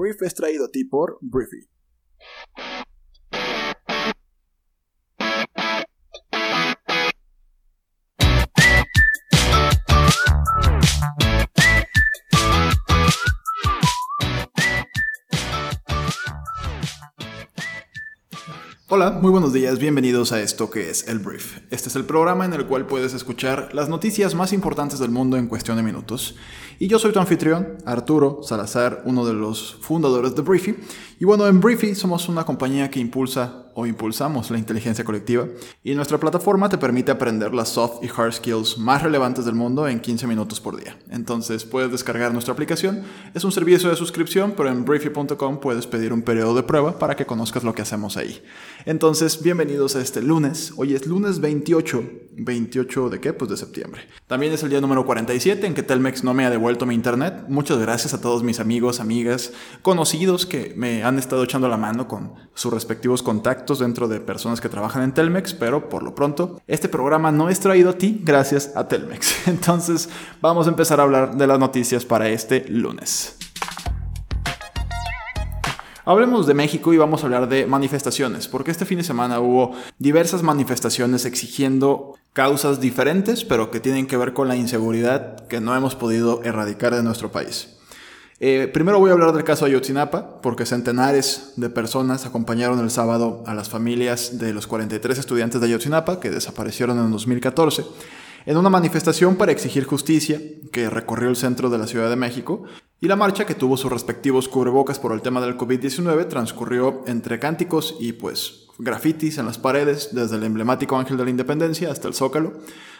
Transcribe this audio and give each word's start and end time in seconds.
Brief 0.00 0.22
es 0.22 0.34
traído 0.34 0.64
a 0.64 0.70
ti 0.70 0.84
por 0.84 1.18
Briefy. 1.20 1.68
Hola, 18.92 19.12
muy 19.12 19.30
buenos 19.30 19.52
días, 19.52 19.78
bienvenidos 19.78 20.32
a 20.32 20.40
esto 20.40 20.68
que 20.68 20.90
es 20.90 21.06
el 21.06 21.20
Brief. 21.20 21.58
Este 21.70 21.88
es 21.88 21.94
el 21.94 22.04
programa 22.06 22.44
en 22.44 22.54
el 22.54 22.66
cual 22.66 22.86
puedes 22.86 23.14
escuchar 23.14 23.72
las 23.72 23.88
noticias 23.88 24.34
más 24.34 24.52
importantes 24.52 24.98
del 24.98 25.10
mundo 25.10 25.36
en 25.36 25.46
cuestión 25.46 25.76
de 25.76 25.84
minutos. 25.84 26.36
Y 26.82 26.88
yo 26.88 26.98
soy 26.98 27.12
tu 27.12 27.18
anfitrión, 27.18 27.76
Arturo 27.84 28.40
Salazar, 28.42 29.02
uno 29.04 29.26
de 29.26 29.34
los 29.34 29.76
fundadores 29.82 30.34
de 30.34 30.40
Briefy. 30.40 30.76
Y 31.18 31.26
bueno, 31.26 31.46
en 31.46 31.60
Briefy 31.60 31.94
somos 31.94 32.26
una 32.30 32.44
compañía 32.44 32.90
que 32.90 32.98
impulsa 32.98 33.69
impulsamos 33.86 34.50
la 34.50 34.58
inteligencia 34.58 35.04
colectiva 35.04 35.46
y 35.82 35.94
nuestra 35.94 36.18
plataforma 36.18 36.68
te 36.68 36.78
permite 36.78 37.10
aprender 37.10 37.54
las 37.54 37.68
soft 37.68 38.02
y 38.02 38.08
hard 38.08 38.32
skills 38.32 38.78
más 38.78 39.02
relevantes 39.02 39.44
del 39.44 39.54
mundo 39.54 39.88
en 39.88 40.00
15 40.00 40.26
minutos 40.26 40.60
por 40.60 40.76
día. 40.76 40.98
Entonces 41.10 41.64
puedes 41.64 41.90
descargar 41.90 42.32
nuestra 42.32 42.52
aplicación, 42.52 43.02
es 43.34 43.44
un 43.44 43.52
servicio 43.52 43.90
de 43.90 43.96
suscripción, 43.96 44.54
pero 44.56 44.68
en 44.68 44.84
briefy.com 44.84 45.60
puedes 45.60 45.86
pedir 45.86 46.12
un 46.12 46.22
periodo 46.22 46.54
de 46.54 46.62
prueba 46.62 46.98
para 46.98 47.16
que 47.16 47.26
conozcas 47.26 47.64
lo 47.64 47.74
que 47.74 47.82
hacemos 47.82 48.16
ahí. 48.16 48.42
Entonces, 48.84 49.42
bienvenidos 49.42 49.96
a 49.96 50.00
este 50.00 50.22
lunes. 50.22 50.72
Hoy 50.76 50.94
es 50.94 51.06
lunes 51.06 51.40
28. 51.40 52.02
¿28 52.36 53.08
de 53.08 53.20
qué? 53.20 53.32
Pues 53.32 53.50
de 53.50 53.56
septiembre. 53.56 54.02
También 54.26 54.52
es 54.52 54.62
el 54.62 54.70
día 54.70 54.80
número 54.80 55.04
47 55.04 55.66
en 55.66 55.74
que 55.74 55.82
Telmex 55.82 56.24
no 56.24 56.34
me 56.34 56.46
ha 56.46 56.50
devuelto 56.50 56.86
mi 56.86 56.94
internet. 56.94 57.44
Muchas 57.48 57.78
gracias 57.78 58.14
a 58.14 58.20
todos 58.20 58.42
mis 58.42 58.60
amigos, 58.60 59.00
amigas, 59.00 59.52
conocidos 59.82 60.46
que 60.46 60.72
me 60.76 61.02
han 61.04 61.18
estado 61.18 61.44
echando 61.44 61.68
la 61.68 61.76
mano 61.76 62.08
con 62.08 62.34
sus 62.54 62.72
respectivos 62.72 63.22
contactos 63.22 63.69
dentro 63.78 64.08
de 64.08 64.20
personas 64.20 64.60
que 64.60 64.68
trabajan 64.68 65.02
en 65.02 65.12
Telmex, 65.12 65.54
pero 65.54 65.88
por 65.88 66.02
lo 66.02 66.14
pronto 66.14 66.60
este 66.66 66.88
programa 66.88 67.30
no 67.30 67.48
es 67.48 67.60
traído 67.60 67.90
a 67.90 67.98
ti 67.98 68.20
gracias 68.24 68.72
a 68.74 68.88
Telmex. 68.88 69.46
Entonces 69.48 70.08
vamos 70.40 70.66
a 70.66 70.70
empezar 70.70 71.00
a 71.00 71.04
hablar 71.04 71.36
de 71.36 71.46
las 71.46 71.58
noticias 71.58 72.04
para 72.04 72.28
este 72.28 72.66
lunes. 72.68 73.36
Hablemos 76.04 76.46
de 76.46 76.54
México 76.54 76.92
y 76.92 76.96
vamos 76.96 77.22
a 77.22 77.26
hablar 77.26 77.48
de 77.48 77.66
manifestaciones, 77.66 78.48
porque 78.48 78.70
este 78.70 78.86
fin 78.86 78.98
de 78.98 79.04
semana 79.04 79.38
hubo 79.38 79.76
diversas 79.98 80.42
manifestaciones 80.42 81.24
exigiendo 81.24 82.16
causas 82.32 82.80
diferentes, 82.80 83.44
pero 83.44 83.70
que 83.70 83.80
tienen 83.80 84.06
que 84.06 84.16
ver 84.16 84.32
con 84.32 84.48
la 84.48 84.56
inseguridad 84.56 85.46
que 85.46 85.60
no 85.60 85.76
hemos 85.76 85.94
podido 85.94 86.42
erradicar 86.42 86.94
de 86.94 87.02
nuestro 87.02 87.30
país. 87.30 87.79
Eh, 88.42 88.70
primero 88.72 88.98
voy 88.98 89.10
a 89.10 89.12
hablar 89.12 89.34
del 89.34 89.44
caso 89.44 89.66
Ayotzinapa, 89.66 90.40
porque 90.40 90.64
centenares 90.64 91.52
de 91.56 91.68
personas 91.68 92.24
acompañaron 92.24 92.80
el 92.80 92.90
sábado 92.90 93.44
a 93.46 93.52
las 93.52 93.68
familias 93.68 94.38
de 94.38 94.54
los 94.54 94.66
43 94.66 95.18
estudiantes 95.18 95.60
de 95.60 95.66
Ayotzinapa 95.66 96.20
que 96.20 96.30
desaparecieron 96.30 96.98
en 96.98 97.10
2014 97.10 97.84
en 98.46 98.56
una 98.56 98.70
manifestación 98.70 99.36
para 99.36 99.52
exigir 99.52 99.84
justicia 99.84 100.40
que 100.72 100.88
recorrió 100.88 101.28
el 101.28 101.36
centro 101.36 101.68
de 101.68 101.76
la 101.76 101.86
Ciudad 101.86 102.08
de 102.08 102.16
México. 102.16 102.64
Y 102.98 103.08
la 103.08 103.16
marcha 103.16 103.44
que 103.44 103.54
tuvo 103.54 103.76
sus 103.76 103.92
respectivos 103.92 104.48
cubrebocas 104.48 104.98
por 104.98 105.12
el 105.12 105.20
tema 105.20 105.42
del 105.42 105.58
COVID-19 105.58 106.26
transcurrió 106.28 107.04
entre 107.06 107.38
cánticos 107.38 107.96
y 108.00 108.14
pues 108.14 108.68
grafitis 108.78 109.36
en 109.36 109.44
las 109.44 109.58
paredes 109.58 110.14
desde 110.14 110.36
el 110.36 110.44
emblemático 110.44 110.96
Ángel 110.96 111.18
de 111.18 111.24
la 111.24 111.30
Independencia 111.30 111.90
hasta 111.90 112.08
el 112.08 112.14
Zócalo 112.14 112.54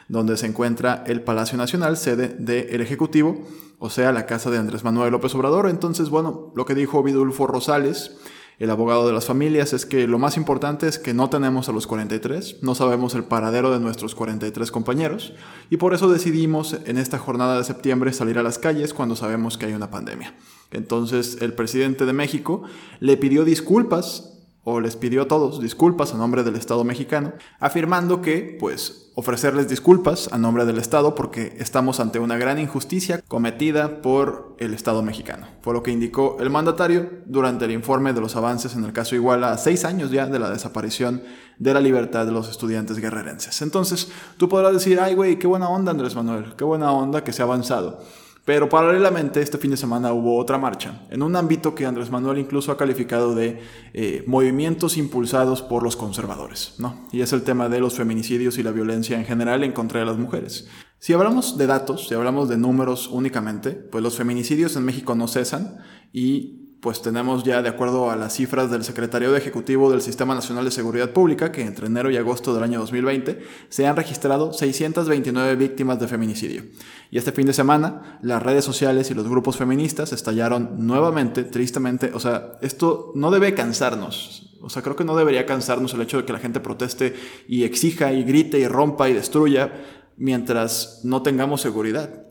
donde 0.09 0.37
se 0.37 0.47
encuentra 0.47 1.05
el 1.07 1.23
Palacio 1.23 1.57
Nacional, 1.57 1.97
sede 1.97 2.29
del 2.39 2.81
Ejecutivo, 2.81 3.47
o 3.79 3.91
sea, 3.91 4.13
la 4.13 4.27
casa 4.27 4.51
de 4.51 4.59
Andrés 4.59 4.85
Manuel 4.85 5.13
López 5.13 5.35
Obrador. 5.35 5.69
Entonces, 5.69 6.11
bueno, 6.11 6.53
lo 6.55 6.67
que 6.67 6.75
dijo 6.75 7.03
Vidulfo 7.03 7.47
Rosales, 7.47 8.17
el 8.59 8.69
abogado 8.69 9.07
de 9.07 9.15
las 9.15 9.25
familias, 9.25 9.73
es 9.73 9.87
que 9.87 10.07
lo 10.07 10.19
más 10.19 10.37
importante 10.37 10.87
es 10.87 10.99
que 10.99 11.15
no 11.15 11.31
tenemos 11.31 11.71
a 11.71 11.73
los 11.73 11.87
43, 11.87 12.59
no 12.63 12.75
sabemos 12.75 13.15
el 13.15 13.25
paradero 13.25 13.73
de 13.73 13.81
nuestros 13.81 14.15
43 14.15 14.71
compañeros, 14.71 15.33
y 15.71 15.79
por 15.79 15.95
eso 15.95 16.11
decidimos 16.11 16.77
en 16.85 16.99
esta 16.99 17.19
jornada 17.19 17.57
de 17.57 17.65
septiembre 17.65 18.13
salir 18.13 18.39
a 18.39 18.43
las 18.43 18.59
calles 18.59 18.93
cuando 18.93 19.17
sabemos 19.17 19.57
que 19.57 19.65
hay 19.65 19.73
una 19.73 19.91
pandemia. 19.91 20.35
Entonces, 20.71 21.39
el 21.41 21.55
presidente 21.55 22.05
de 22.05 22.13
México 22.13 22.63
le 23.01 23.17
pidió 23.17 23.47
disculpas 23.47 24.40
o 24.63 24.81
les 24.81 24.97
pidió 24.97 25.23
a 25.23 25.29
todos 25.29 25.61
disculpas 25.61 26.13
a 26.13 26.19
nombre 26.19 26.43
del 26.43 26.57
Estado 26.57 26.85
mexicano, 26.85 27.33
afirmando 27.59 28.21
que, 28.21 28.57
pues, 28.61 29.11
ofrecerles 29.15 29.69
disculpas 29.69 30.29
a 30.33 30.39
nombre 30.39 30.65
del 30.65 30.79
Estado 30.79 31.15
porque 31.15 31.57
estamos 31.59 32.01
ante 32.01 32.19
una 32.19 32.39
gran 32.39 32.59
injusticia 32.59 33.23
cometida 33.27 34.03
por 34.03 34.55
el 34.59 34.75
Estado 34.75 35.03
mexicano. 35.03 35.47
Fue 35.63 35.75
lo 35.75 35.83
que 35.83 35.91
indicó 35.91 36.37
el 36.41 36.51
mandatario 36.51 37.11
durante 37.27 37.65
el 37.65 37.71
informe 37.73 38.13
de 38.13 38.21
los 38.21 38.37
avances 38.37 38.75
en 38.75 38.85
el 38.85 38.93
caso 38.93 39.15
Iguala 39.15 39.53
a 39.53 39.59
seis 39.59 39.85
años 39.85 40.11
ya 40.11 40.27
de 40.27 40.39
la 40.39 40.51
desaparición 40.51 41.23
de 41.59 41.75
la 41.75 41.81
libertad 41.81 42.25
de 42.27 42.33
los 42.33 42.49
estudiantes 42.49 42.99
guerrerenses. 42.99 43.61
Entonces, 43.63 44.11
tú 44.37 44.49
podrás 44.49 44.73
decir, 44.73 44.99
ay, 45.01 45.15
güey, 45.15 45.39
qué 45.39 45.47
buena 45.47 45.69
onda, 45.69 45.91
Andrés 45.91 46.15
Manuel, 46.15 46.55
qué 46.57 46.65
buena 46.65 46.93
onda 46.93 47.23
que 47.25 47.33
se 47.33 47.43
ha 47.43 47.45
avanzado. 47.45 48.01
Pero 48.45 48.69
paralelamente 48.69 49.43
este 49.43 49.59
fin 49.59 49.71
de 49.71 49.77
semana 49.77 50.13
hubo 50.13 50.39
otra 50.39 50.59
marcha, 50.59 51.03
en 51.11 51.23
un 51.23 51.37
ámbito 51.37 51.75
que 51.75 51.87
Andrés 51.87 52.11
Manuel 52.11 52.39
incluso 52.39 52.73
ha 52.73 52.77
calificado 52.77 53.35
de 53.35 53.61
eh, 53.93 54.25
movimientos 54.27 54.97
impulsados 54.97 55.63
por 55.63 55.83
los 55.83 55.97
conservadores, 55.97 56.75
¿no? 56.79 57.07
Y 57.13 57.21
es 57.21 57.33
el 57.33 57.43
tema 57.43 57.69
de 57.69 57.81
los 57.81 57.95
feminicidios 57.95 58.59
y 58.59 58.63
la 58.63 58.73
violencia 58.73 59.19
en 59.19 59.27
general 59.27 59.63
en 59.63 59.73
contra 59.73 60.01
de 60.01 60.07
las 60.07 60.17
mujeres. 60.17 60.69
Si 60.99 61.13
hablamos 61.13 61.57
de 61.59 61.67
datos, 61.67 62.09
si 62.09 62.15
hablamos 62.15 62.49
de 62.49 62.59
números 62.59 63.09
únicamente, 63.09 63.73
pues 63.73 64.03
los 64.03 64.17
feminicidios 64.17 64.77
en 64.77 64.85
México 64.85 65.15
no 65.15 65.29
cesan 65.29 65.79
y 66.13 66.60
pues 66.81 67.03
tenemos 67.03 67.45
ya, 67.45 67.61
de 67.61 67.69
acuerdo 67.69 68.11
a 68.11 68.17
las 68.17 68.35
cifras 68.35 68.71
del 68.71 68.85
Secretario 68.85 69.33
de 69.33 69.39
Ejecutivo 69.39 69.91
del 69.91 70.01
Sistema 70.01 70.35
Nacional 70.35 70.65
de 70.65 70.71
Seguridad 70.71 71.11
Pública, 71.11 71.53
que 71.53 71.63
entre 71.63 71.87
enero 71.87 72.11
y 72.11 72.17
agosto 72.17 72.55
del 72.55 72.63
año 72.63 72.81
2020 72.81 73.39
se 73.69 73.87
han 73.87 73.97
registrado 73.97 74.55
629 74.55 75.57
víctimas 75.57 76.01
de 76.01 76.09
feminicidio. 76.09 76.65
Y 77.11 77.19
este 77.19 77.33
fin 77.33 77.47
de 77.47 77.53
semana, 77.53 78.19
las 78.23 78.43
redes 78.43 78.65
sociales 78.65 79.11
y 79.11 79.15
los 79.15 79.29
grupos 79.29 79.59
feministas 79.59 80.13
estallaron 80.15 80.87
nuevamente, 80.87 81.45
tristemente. 81.45 82.13
O 82.15 82.21
sea, 82.21 82.53
esto 82.63 83.13
no 83.15 83.31
debe 83.31 83.53
cansarnos. 83.53 84.57
O 84.63 84.71
sea, 84.71 84.83
creo 84.83 84.97
que 84.97 85.05
no 85.05 85.17
debería 85.17 85.45
cansarnos 85.45 85.93
el 85.93 86.03
hecho 86.03 86.17
de 86.17 86.25
que 86.25 86.33
la 86.33 86.39
gente 86.39 86.61
proteste 86.61 87.15
y 87.47 87.65
exija 87.65 88.13
y 88.13 88.25
grite 88.25 88.59
y 88.59 88.67
rompa 88.67 89.09
y 89.11 89.13
destruya 89.13 89.73
mientras 90.17 91.01
no 91.05 91.23
tengamos 91.23 91.61
seguridad 91.61 92.30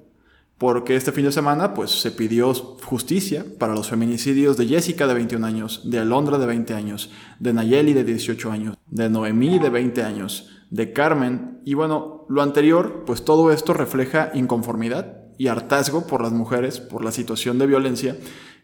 porque 0.59 0.97
este 0.97 1.13
fin 1.13 1.25
de 1.25 1.31
semana 1.31 1.73
pues 1.73 1.89
se 1.89 2.11
pidió 2.11 2.53
justicia 2.53 3.45
para 3.57 3.73
los 3.73 3.89
feminicidios 3.89 4.57
de 4.57 4.67
Jessica 4.67 5.07
de 5.07 5.13
21 5.15 5.47
años, 5.47 5.89
de 5.89 5.99
Alondra 5.99 6.37
de 6.37 6.45
20 6.45 6.73
años, 6.73 7.09
de 7.39 7.53
Nayeli 7.53 7.93
de 7.93 8.03
18 8.03 8.51
años, 8.51 8.77
de 8.87 9.09
Noemí 9.09 9.57
de 9.57 9.69
20 9.69 10.03
años, 10.03 10.49
de 10.69 10.91
Carmen 10.91 11.61
y 11.65 11.73
bueno, 11.73 12.25
lo 12.29 12.41
anterior 12.41 13.03
pues 13.05 13.23
todo 13.23 13.51
esto 13.51 13.73
refleja 13.73 14.31
inconformidad 14.33 15.23
y 15.37 15.47
hartazgo 15.47 16.05
por 16.05 16.21
las 16.21 16.33
mujeres 16.33 16.81
por 16.81 17.05
la 17.05 17.13
situación 17.13 17.57
de 17.57 17.65
violencia 17.65 18.17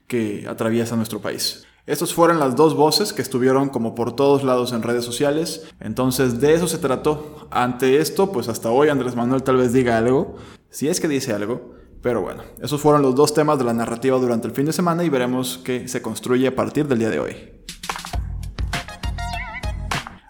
que 0.06 0.46
atraviesa 0.50 0.98
nuestro 0.98 1.22
país. 1.22 1.66
Estas 1.88 2.14
fueron 2.14 2.40
las 2.40 2.56
dos 2.56 2.76
voces 2.76 3.14
que 3.14 3.22
estuvieron 3.22 3.70
como 3.70 3.96
por 3.96 4.16
todos 4.16 4.44
lados 4.44 4.74
en 4.74 4.82
redes 4.82 5.06
sociales. 5.06 5.68
Entonces 5.80 6.42
de 6.42 6.56
eso 6.56 6.68
se 6.68 6.80
trató. 6.80 7.48
Ante 7.52 8.00
esto, 8.00 8.32
pues 8.32 8.50
hasta 8.50 8.72
hoy 8.72 8.90
Andrés 8.90 9.16
Manuel 9.16 9.44
tal 9.44 9.58
vez 9.58 9.72
diga 9.72 9.98
algo, 9.98 10.36
si 10.72 10.88
es 10.88 11.00
que 11.00 11.08
dice 11.08 11.32
algo. 11.32 11.76
Pero 12.06 12.22
bueno, 12.22 12.44
esos 12.62 12.80
fueron 12.80 13.02
los 13.02 13.16
dos 13.16 13.34
temas 13.34 13.58
de 13.58 13.64
la 13.64 13.74
narrativa 13.74 14.16
durante 14.20 14.48
el 14.48 14.54
fin 14.54 14.68
de 14.68 14.74
semana 14.74 15.04
y 15.04 15.10
veremos 15.10 15.60
qué 15.66 15.88
se 15.88 16.04
construye 16.04 16.46
a 16.46 16.56
partir 16.56 16.88
del 16.88 17.00
día 17.00 17.10
de 17.10 17.20
hoy. 17.20 17.36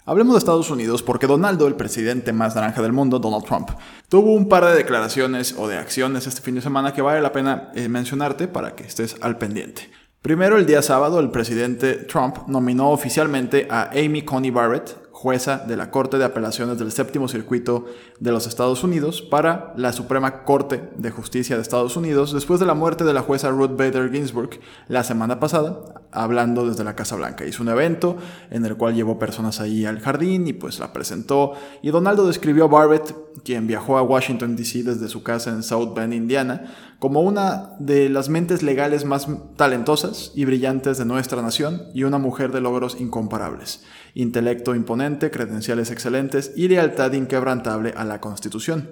Hablemos 0.06 0.32
de 0.32 0.38
Estados 0.38 0.70
Unidos 0.70 1.02
porque 1.02 1.26
Donaldo, 1.26 1.66
el 1.66 1.74
presidente 1.74 2.32
más 2.32 2.54
naranja 2.54 2.80
del 2.80 2.94
mundo, 2.94 3.18
Donald 3.18 3.44
Trump, 3.44 3.68
tuvo 4.08 4.32
un 4.32 4.48
par 4.48 4.64
de 4.64 4.74
declaraciones 4.74 5.54
o 5.58 5.68
de 5.68 5.76
acciones 5.76 6.26
este 6.26 6.40
fin 6.40 6.54
de 6.54 6.62
semana 6.62 6.94
que 6.94 7.02
vale 7.02 7.20
la 7.20 7.32
pena 7.32 7.70
eh, 7.74 7.90
mencionarte 7.90 8.48
para 8.48 8.74
que 8.74 8.84
estés 8.84 9.14
al 9.20 9.36
pendiente. 9.36 9.90
Primero, 10.22 10.56
el 10.56 10.64
día 10.64 10.80
sábado, 10.80 11.20
el 11.20 11.30
presidente 11.30 11.92
Trump 11.92 12.38
nominó 12.46 12.88
oficialmente 12.88 13.68
a 13.70 13.90
Amy 13.90 14.22
Coney 14.22 14.50
Barrett 14.50 15.05
jueza 15.16 15.64
de 15.66 15.78
la 15.78 15.90
Corte 15.90 16.18
de 16.18 16.26
Apelaciones 16.26 16.78
del 16.78 16.92
Séptimo 16.92 17.26
Circuito 17.26 17.86
de 18.20 18.32
los 18.32 18.46
Estados 18.46 18.84
Unidos 18.84 19.22
para 19.22 19.72
la 19.74 19.94
Suprema 19.94 20.44
Corte 20.44 20.90
de 20.94 21.10
Justicia 21.10 21.56
de 21.56 21.62
Estados 21.62 21.96
Unidos 21.96 22.34
después 22.34 22.60
de 22.60 22.66
la 22.66 22.74
muerte 22.74 23.02
de 23.02 23.14
la 23.14 23.22
jueza 23.22 23.48
Ruth 23.48 23.78
Bader 23.78 24.12
Ginsburg 24.12 24.60
la 24.88 25.04
semana 25.04 25.40
pasada, 25.40 25.80
hablando 26.12 26.68
desde 26.68 26.84
la 26.84 26.94
Casa 26.94 27.16
Blanca. 27.16 27.46
Hizo 27.46 27.62
un 27.62 27.70
evento 27.70 28.18
en 28.50 28.66
el 28.66 28.76
cual 28.76 28.94
llevó 28.94 29.18
personas 29.18 29.58
ahí 29.58 29.86
al 29.86 30.00
jardín 30.00 30.48
y 30.48 30.52
pues 30.52 30.78
la 30.78 30.92
presentó 30.92 31.54
y 31.80 31.92
Donaldo 31.92 32.26
describió 32.26 32.64
a 32.64 32.68
Barrett, 32.68 33.16
quien 33.42 33.66
viajó 33.66 33.96
a 33.96 34.02
Washington 34.02 34.54
DC 34.54 34.82
desde 34.82 35.08
su 35.08 35.22
casa 35.22 35.48
en 35.48 35.62
South 35.62 35.94
Bend, 35.94 36.12
Indiana, 36.12 36.74
como 36.98 37.20
una 37.20 37.70
de 37.78 38.08
las 38.08 38.28
mentes 38.28 38.62
legales 38.62 39.04
más 39.04 39.28
talentosas 39.56 40.32
y 40.34 40.44
brillantes 40.44 40.98
de 40.98 41.04
nuestra 41.04 41.42
nación 41.42 41.84
y 41.94 42.04
una 42.04 42.18
mujer 42.18 42.52
de 42.52 42.60
logros 42.60 43.00
incomparables, 43.00 43.84
intelecto 44.16 44.74
imponente, 44.74 45.30
credenciales 45.30 45.90
excelentes 45.90 46.52
y 46.56 46.68
lealtad 46.68 47.12
inquebrantable 47.12 47.92
a 47.94 48.04
la 48.04 48.20
Constitución. 48.20 48.88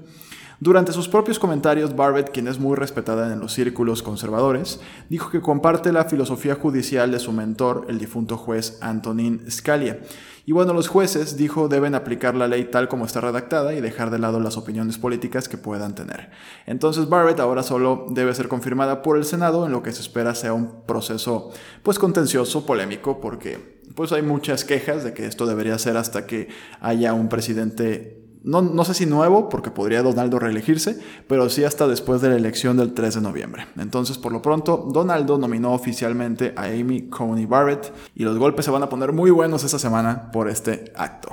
Durante 0.64 0.94
sus 0.94 1.08
propios 1.08 1.38
comentarios, 1.38 1.94
Barrett, 1.94 2.30
quien 2.30 2.48
es 2.48 2.58
muy 2.58 2.74
respetada 2.74 3.30
en 3.30 3.38
los 3.38 3.52
círculos 3.52 4.02
conservadores, 4.02 4.80
dijo 5.10 5.28
que 5.28 5.42
comparte 5.42 5.92
la 5.92 6.06
filosofía 6.06 6.54
judicial 6.54 7.10
de 7.10 7.18
su 7.18 7.32
mentor, 7.32 7.84
el 7.90 7.98
difunto 7.98 8.38
juez 8.38 8.78
Antonin 8.80 9.44
Scalia. 9.50 10.00
Y 10.46 10.52
bueno, 10.52 10.72
los 10.72 10.88
jueces, 10.88 11.36
dijo, 11.36 11.68
deben 11.68 11.94
aplicar 11.94 12.34
la 12.34 12.48
ley 12.48 12.64
tal 12.64 12.88
como 12.88 13.04
está 13.04 13.20
redactada 13.20 13.74
y 13.74 13.82
dejar 13.82 14.08
de 14.08 14.18
lado 14.18 14.40
las 14.40 14.56
opiniones 14.56 14.96
políticas 14.96 15.50
que 15.50 15.58
puedan 15.58 15.94
tener. 15.94 16.30
Entonces 16.64 17.10
Barrett 17.10 17.40
ahora 17.40 17.62
solo 17.62 18.06
debe 18.08 18.34
ser 18.34 18.48
confirmada 18.48 19.02
por 19.02 19.18
el 19.18 19.26
Senado 19.26 19.66
en 19.66 19.72
lo 19.72 19.82
que 19.82 19.92
se 19.92 20.00
espera 20.00 20.34
sea 20.34 20.54
un 20.54 20.86
proceso 20.86 21.50
pues 21.82 21.98
contencioso, 21.98 22.64
polémico, 22.64 23.20
porque 23.20 23.82
pues 23.94 24.12
hay 24.12 24.22
muchas 24.22 24.64
quejas 24.64 25.04
de 25.04 25.12
que 25.12 25.26
esto 25.26 25.44
debería 25.44 25.78
ser 25.78 25.98
hasta 25.98 26.24
que 26.26 26.48
haya 26.80 27.12
un 27.12 27.28
presidente 27.28 28.23
no, 28.44 28.84
sé 28.84 28.94
si 28.94 29.06
nuevo, 29.06 29.48
porque 29.48 29.70
podría 29.70 30.02
Donaldo 30.02 30.38
reelegirse, 30.38 31.00
pero 31.26 31.48
sí 31.48 31.64
hasta 31.64 31.88
después 31.88 32.20
de 32.20 32.28
la 32.28 32.36
elección 32.36 32.76
del 32.76 32.92
3 32.92 33.14
de 33.14 33.20
noviembre. 33.22 33.66
Entonces, 33.78 34.18
por 34.18 34.32
lo 34.32 34.42
pronto, 34.42 34.88
Donaldo 34.92 35.38
nominó 35.38 35.72
oficialmente 35.72 36.52
a 36.56 36.64
Amy 36.64 37.08
Coney 37.08 37.46
Barrett 37.46 37.92
y 38.14 38.24
los 38.24 38.38
golpes 38.38 38.66
se 38.66 38.70
van 38.70 38.82
a 38.82 38.88
poner 38.90 39.12
muy 39.12 39.30
buenos 39.30 39.64
esta 39.64 39.78
semana 39.78 40.30
por 40.30 40.50
este 40.50 40.92
acto. 40.94 41.30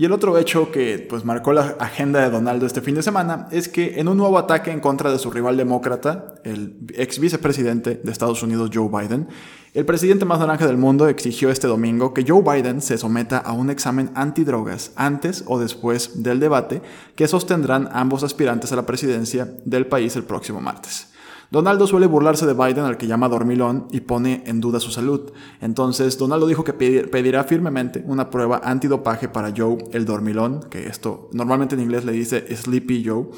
Y 0.00 0.06
el 0.06 0.12
otro 0.12 0.38
hecho 0.38 0.72
que 0.72 1.06
pues, 1.10 1.26
marcó 1.26 1.52
la 1.52 1.76
agenda 1.78 2.22
de 2.22 2.30
Donaldo 2.30 2.64
este 2.64 2.80
fin 2.80 2.94
de 2.94 3.02
semana 3.02 3.48
es 3.50 3.68
que 3.68 4.00
en 4.00 4.08
un 4.08 4.16
nuevo 4.16 4.38
ataque 4.38 4.70
en 4.70 4.80
contra 4.80 5.12
de 5.12 5.18
su 5.18 5.30
rival 5.30 5.58
demócrata, 5.58 6.36
el 6.42 6.74
ex 6.94 7.18
vicepresidente 7.18 8.00
de 8.02 8.10
Estados 8.10 8.42
Unidos 8.42 8.70
Joe 8.72 8.88
Biden, 8.88 9.28
el 9.74 9.84
presidente 9.84 10.24
más 10.24 10.38
naranja 10.38 10.66
del 10.66 10.78
mundo 10.78 11.06
exigió 11.06 11.50
este 11.50 11.66
domingo 11.66 12.14
que 12.14 12.24
Joe 12.26 12.40
Biden 12.40 12.80
se 12.80 12.96
someta 12.96 13.36
a 13.36 13.52
un 13.52 13.68
examen 13.68 14.10
antidrogas 14.14 14.92
antes 14.96 15.44
o 15.46 15.58
después 15.58 16.22
del 16.22 16.40
debate 16.40 16.80
que 17.14 17.28
sostendrán 17.28 17.90
ambos 17.92 18.22
aspirantes 18.22 18.72
a 18.72 18.76
la 18.76 18.86
presidencia 18.86 19.52
del 19.66 19.86
país 19.86 20.16
el 20.16 20.24
próximo 20.24 20.62
martes. 20.62 21.09
Donaldo 21.50 21.88
suele 21.88 22.06
burlarse 22.06 22.46
de 22.46 22.54
Biden 22.54 22.84
al 22.84 22.96
que 22.96 23.08
llama 23.08 23.28
dormilón 23.28 23.88
y 23.90 24.00
pone 24.00 24.44
en 24.46 24.60
duda 24.60 24.78
su 24.78 24.92
salud. 24.92 25.32
Entonces, 25.60 26.16
Donaldo 26.16 26.46
dijo 26.46 26.62
que 26.62 26.72
pedirá 26.72 27.42
firmemente 27.42 28.04
una 28.06 28.30
prueba 28.30 28.60
antidopaje 28.62 29.28
para 29.28 29.52
Joe 29.56 29.78
el 29.92 30.04
dormilón, 30.04 30.60
que 30.70 30.86
esto 30.86 31.28
normalmente 31.32 31.74
en 31.74 31.80
inglés 31.80 32.04
le 32.04 32.12
dice 32.12 32.54
Sleepy 32.54 33.04
Joe, 33.04 33.30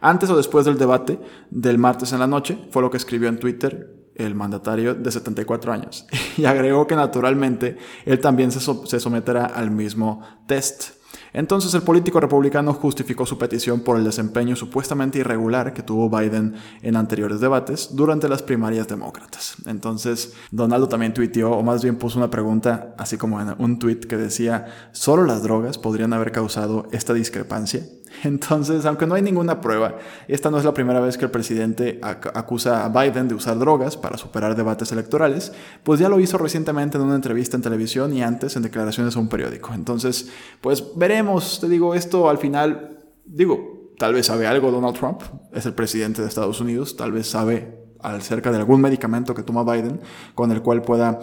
antes 0.00 0.30
o 0.30 0.36
después 0.36 0.66
del 0.66 0.78
debate 0.78 1.18
del 1.50 1.78
martes 1.78 2.12
en 2.12 2.20
la 2.20 2.28
noche, 2.28 2.56
fue 2.70 2.82
lo 2.82 2.90
que 2.90 2.96
escribió 2.96 3.28
en 3.28 3.40
Twitter 3.40 4.12
el 4.14 4.36
mandatario 4.36 4.94
de 4.94 5.10
74 5.10 5.72
años. 5.72 6.06
Y 6.38 6.44
agregó 6.44 6.86
que 6.86 6.94
naturalmente 6.94 7.76
él 8.04 8.20
también 8.20 8.52
se, 8.52 8.60
se 8.60 9.00
someterá 9.00 9.46
al 9.46 9.72
mismo 9.72 10.22
test. 10.46 10.97
Entonces 11.32 11.74
el 11.74 11.82
político 11.82 12.20
republicano 12.20 12.72
justificó 12.72 13.26
su 13.26 13.38
petición 13.38 13.80
por 13.80 13.96
el 13.96 14.04
desempeño 14.04 14.56
supuestamente 14.56 15.18
irregular 15.18 15.72
que 15.72 15.82
tuvo 15.82 16.08
Biden 16.08 16.54
en 16.82 16.96
anteriores 16.96 17.40
debates 17.40 17.90
durante 17.92 18.28
las 18.28 18.42
primarias 18.42 18.88
demócratas. 18.88 19.56
Entonces 19.66 20.34
Donaldo 20.50 20.88
también 20.88 21.14
tuiteó, 21.14 21.52
o 21.52 21.62
más 21.62 21.82
bien 21.82 21.96
puso 21.96 22.18
una 22.18 22.30
pregunta, 22.30 22.94
así 22.98 23.16
como 23.16 23.40
en 23.40 23.54
un 23.58 23.78
tuit 23.78 24.06
que 24.06 24.16
decía, 24.16 24.66
¿solo 24.92 25.24
las 25.24 25.42
drogas 25.42 25.78
podrían 25.78 26.12
haber 26.12 26.32
causado 26.32 26.86
esta 26.92 27.14
discrepancia? 27.14 27.82
Entonces, 28.24 28.84
aunque 28.86 29.06
no 29.06 29.14
hay 29.14 29.22
ninguna 29.22 29.60
prueba, 29.60 29.96
esta 30.26 30.50
no 30.50 30.58
es 30.58 30.64
la 30.64 30.74
primera 30.74 31.00
vez 31.00 31.16
que 31.16 31.24
el 31.24 31.30
presidente 31.30 32.00
acusa 32.02 32.84
a 32.84 32.88
Biden 32.88 33.28
de 33.28 33.34
usar 33.34 33.58
drogas 33.58 33.96
para 33.96 34.18
superar 34.18 34.56
debates 34.56 34.92
electorales, 34.92 35.52
pues 35.82 36.00
ya 36.00 36.08
lo 36.08 36.20
hizo 36.20 36.38
recientemente 36.38 36.98
en 36.98 37.04
una 37.04 37.14
entrevista 37.14 37.56
en 37.56 37.62
televisión 37.62 38.12
y 38.12 38.22
antes 38.22 38.56
en 38.56 38.62
declaraciones 38.62 39.16
a 39.16 39.20
un 39.20 39.28
periódico. 39.28 39.72
Entonces, 39.74 40.30
pues 40.60 40.84
veremos, 40.96 41.60
te 41.60 41.68
digo, 41.68 41.94
esto 41.94 42.28
al 42.28 42.38
final, 42.38 42.98
digo, 43.24 43.92
tal 43.98 44.14
vez 44.14 44.26
sabe 44.26 44.46
algo 44.46 44.70
Donald 44.70 44.96
Trump, 44.96 45.22
es 45.52 45.66
el 45.66 45.74
presidente 45.74 46.22
de 46.22 46.28
Estados 46.28 46.60
Unidos, 46.60 46.96
tal 46.96 47.12
vez 47.12 47.28
sabe 47.28 47.86
acerca 48.00 48.52
de 48.52 48.58
algún 48.58 48.80
medicamento 48.80 49.34
que 49.34 49.42
toma 49.42 49.64
Biden 49.64 50.00
con 50.34 50.52
el 50.52 50.62
cual 50.62 50.82
pueda 50.82 51.18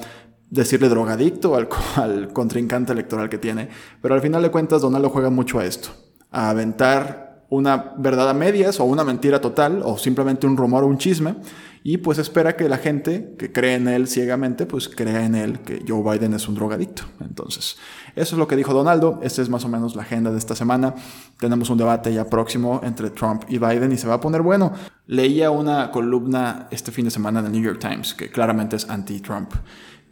decirle 0.50 0.90
drogadicto 0.90 1.56
al, 1.56 1.68
al 1.96 2.34
contrincante 2.34 2.94
electoral 2.94 3.30
que 3.30 3.38
tiene, 3.38 3.70
pero 4.02 4.14
al 4.14 4.22
final 4.22 4.42
de 4.42 4.52
cuentas 4.52 4.82
Donald 4.82 5.04
lo 5.04 5.10
juega 5.10 5.30
mucho 5.30 5.60
a 5.60 5.66
esto 5.66 6.05
a 6.36 6.50
aventar 6.50 7.46
una 7.50 7.94
verdad 7.98 8.30
a 8.30 8.34
medias 8.34 8.80
o 8.80 8.84
una 8.84 9.04
mentira 9.04 9.40
total 9.40 9.82
o 9.84 9.98
simplemente 9.98 10.46
un 10.46 10.58
rumor 10.58 10.84
o 10.84 10.88
un 10.88 10.98
chisme 10.98 11.36
y 11.82 11.98
pues 11.98 12.18
espera 12.18 12.56
que 12.56 12.68
la 12.68 12.78
gente 12.78 13.36
que 13.38 13.52
cree 13.52 13.76
en 13.76 13.88
él 13.88 14.08
ciegamente 14.08 14.66
pues 14.66 14.90
crea 14.90 15.24
en 15.24 15.36
él 15.36 15.60
que 15.60 15.86
Joe 15.88 16.02
Biden 16.02 16.34
es 16.34 16.48
un 16.48 16.56
drogadicto. 16.56 17.04
Entonces, 17.22 17.78
eso 18.16 18.36
es 18.36 18.40
lo 18.40 18.48
que 18.48 18.56
dijo 18.56 18.74
Donaldo, 18.74 19.20
esta 19.22 19.44
es 19.44 19.50
más 19.50 19.64
o 19.66 19.70
menos 19.70 19.96
la 19.96 20.02
agenda 20.02 20.32
de 20.32 20.40
esta 20.40 20.56
semana. 20.56 20.96
Tenemos 21.40 21.70
un 21.70 21.78
debate 21.78 22.12
ya 22.12 22.26
próximo 22.26 22.82
entre 22.84 23.12
Trump 23.12 23.44
y 23.48 23.60
Biden 23.60 23.92
y 23.92 23.98
se 23.98 24.08
va 24.08 24.16
a 24.16 24.20
poner 24.20 24.42
bueno. 24.42 24.74
Leía 25.06 25.52
una 25.52 25.92
columna 25.92 26.68
este 26.72 26.92
fin 26.92 27.06
de 27.06 27.12
semana 27.12 27.40
en 27.40 27.46
el 27.46 27.52
New 27.52 27.62
York 27.62 27.80
Times 27.80 28.16
que 28.16 28.30
claramente 28.30 28.76
es 28.76 28.90
anti-Trump 28.90 29.54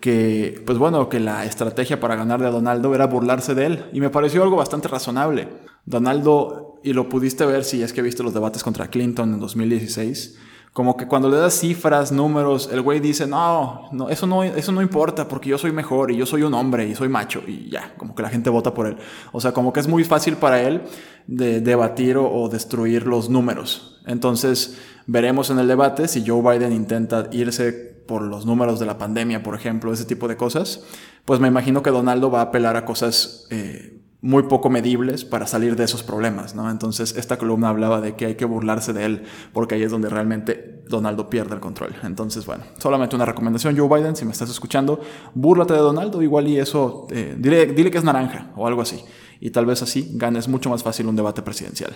que, 0.03 0.61
pues 0.65 0.77
bueno, 0.77 1.07
que 1.07 1.21
la 1.21 1.45
estrategia 1.45 2.01
para 2.01 2.17
ganarle 2.17 2.47
a 2.47 2.49
Donaldo 2.49 2.93
era 2.93 3.07
burlarse 3.07 3.55
de 3.55 3.65
él. 3.67 3.85
Y 3.93 4.01
me 4.01 4.09
pareció 4.09 4.43
algo 4.43 4.57
bastante 4.57 4.89
razonable. 4.89 5.47
Donaldo, 5.85 6.81
y 6.83 6.91
lo 6.91 7.07
pudiste 7.07 7.45
ver 7.45 7.63
si 7.63 7.81
es 7.81 7.93
que 7.93 8.01
viste 8.01 8.21
los 8.21 8.33
debates 8.33 8.65
contra 8.65 8.89
Clinton 8.89 9.33
en 9.33 9.39
2016, 9.39 10.37
como 10.73 10.97
que 10.97 11.07
cuando 11.07 11.29
le 11.29 11.37
das 11.37 11.57
cifras, 11.57 12.11
números, 12.11 12.69
el 12.69 12.81
güey 12.81 12.99
dice, 12.99 13.27
no, 13.27 13.87
no, 13.93 14.09
eso 14.09 14.27
no, 14.27 14.43
eso 14.43 14.73
no 14.73 14.81
importa 14.81 15.29
porque 15.29 15.47
yo 15.47 15.57
soy 15.57 15.71
mejor 15.71 16.11
y 16.11 16.17
yo 16.17 16.25
soy 16.25 16.43
un 16.43 16.53
hombre 16.53 16.85
y 16.85 16.95
soy 16.95 17.07
macho 17.07 17.41
y 17.47 17.69
ya, 17.69 17.93
como 17.95 18.13
que 18.13 18.23
la 18.23 18.29
gente 18.29 18.49
vota 18.49 18.73
por 18.73 18.87
él. 18.87 18.97
O 19.31 19.39
sea, 19.39 19.53
como 19.53 19.71
que 19.71 19.79
es 19.79 19.87
muy 19.87 20.03
fácil 20.03 20.35
para 20.35 20.61
él 20.63 20.81
de 21.27 21.61
debatir 21.61 22.17
o, 22.17 22.29
o 22.29 22.49
destruir 22.49 23.07
los 23.07 23.29
números. 23.29 24.01
Entonces, 24.05 24.77
veremos 25.07 25.49
en 25.49 25.59
el 25.59 25.67
debate 25.69 26.09
si 26.09 26.27
Joe 26.27 26.41
Biden 26.41 26.73
intenta 26.73 27.29
irse 27.31 27.92
por 28.07 28.21
los 28.21 28.45
números 28.45 28.79
de 28.79 28.85
la 28.85 28.97
pandemia, 28.97 29.43
por 29.43 29.55
ejemplo, 29.55 29.93
ese 29.93 30.05
tipo 30.05 30.27
de 30.27 30.37
cosas, 30.37 30.83
pues 31.25 31.39
me 31.39 31.47
imagino 31.47 31.83
que 31.83 31.89
Donaldo 31.89 32.29
va 32.29 32.39
a 32.39 32.43
apelar 32.43 32.75
a 32.75 32.85
cosas 32.85 33.47
eh, 33.49 33.99
muy 34.23 34.43
poco 34.43 34.69
medibles 34.69 35.25
para 35.25 35.47
salir 35.47 35.75
de 35.75 35.83
esos 35.83 36.01
problemas, 36.01 36.55
¿no? 36.55 36.71
Entonces, 36.71 37.13
esta 37.17 37.37
columna 37.37 37.67
hablaba 37.67 37.99
de 37.99 38.15
que 38.15 38.25
hay 38.25 38.35
que 38.35 38.45
burlarse 38.45 38.93
de 38.93 39.03
él, 39.03 39.23
porque 39.51 39.75
ahí 39.75 39.83
es 39.83 39.91
donde 39.91 40.07
realmente 40.07 40.81
Donaldo 40.87 41.29
pierde 41.29 41.55
el 41.55 41.59
control. 41.59 41.93
Entonces, 42.03 42.45
bueno, 42.45 42.63
solamente 42.77 43.17
una 43.17 43.25
recomendación, 43.25 43.77
Joe 43.77 43.89
Biden, 43.89 44.15
si 44.15 44.23
me 44.23 44.31
estás 44.31 44.49
escuchando, 44.49 45.01
búrlate 45.33 45.73
de 45.73 45.79
Donaldo, 45.79 46.21
igual 46.21 46.47
y 46.47 46.57
eso, 46.57 47.05
eh, 47.11 47.35
dile, 47.37 47.65
dile 47.67 47.91
que 47.91 47.97
es 47.97 48.03
naranja 48.05 48.53
o 48.55 48.65
algo 48.65 48.81
así, 48.81 49.03
y 49.41 49.49
tal 49.49 49.65
vez 49.65 49.81
así 49.81 50.11
ganes 50.13 50.47
mucho 50.47 50.69
más 50.69 50.83
fácil 50.83 51.07
un 51.07 51.17
debate 51.17 51.41
presidencial. 51.41 51.93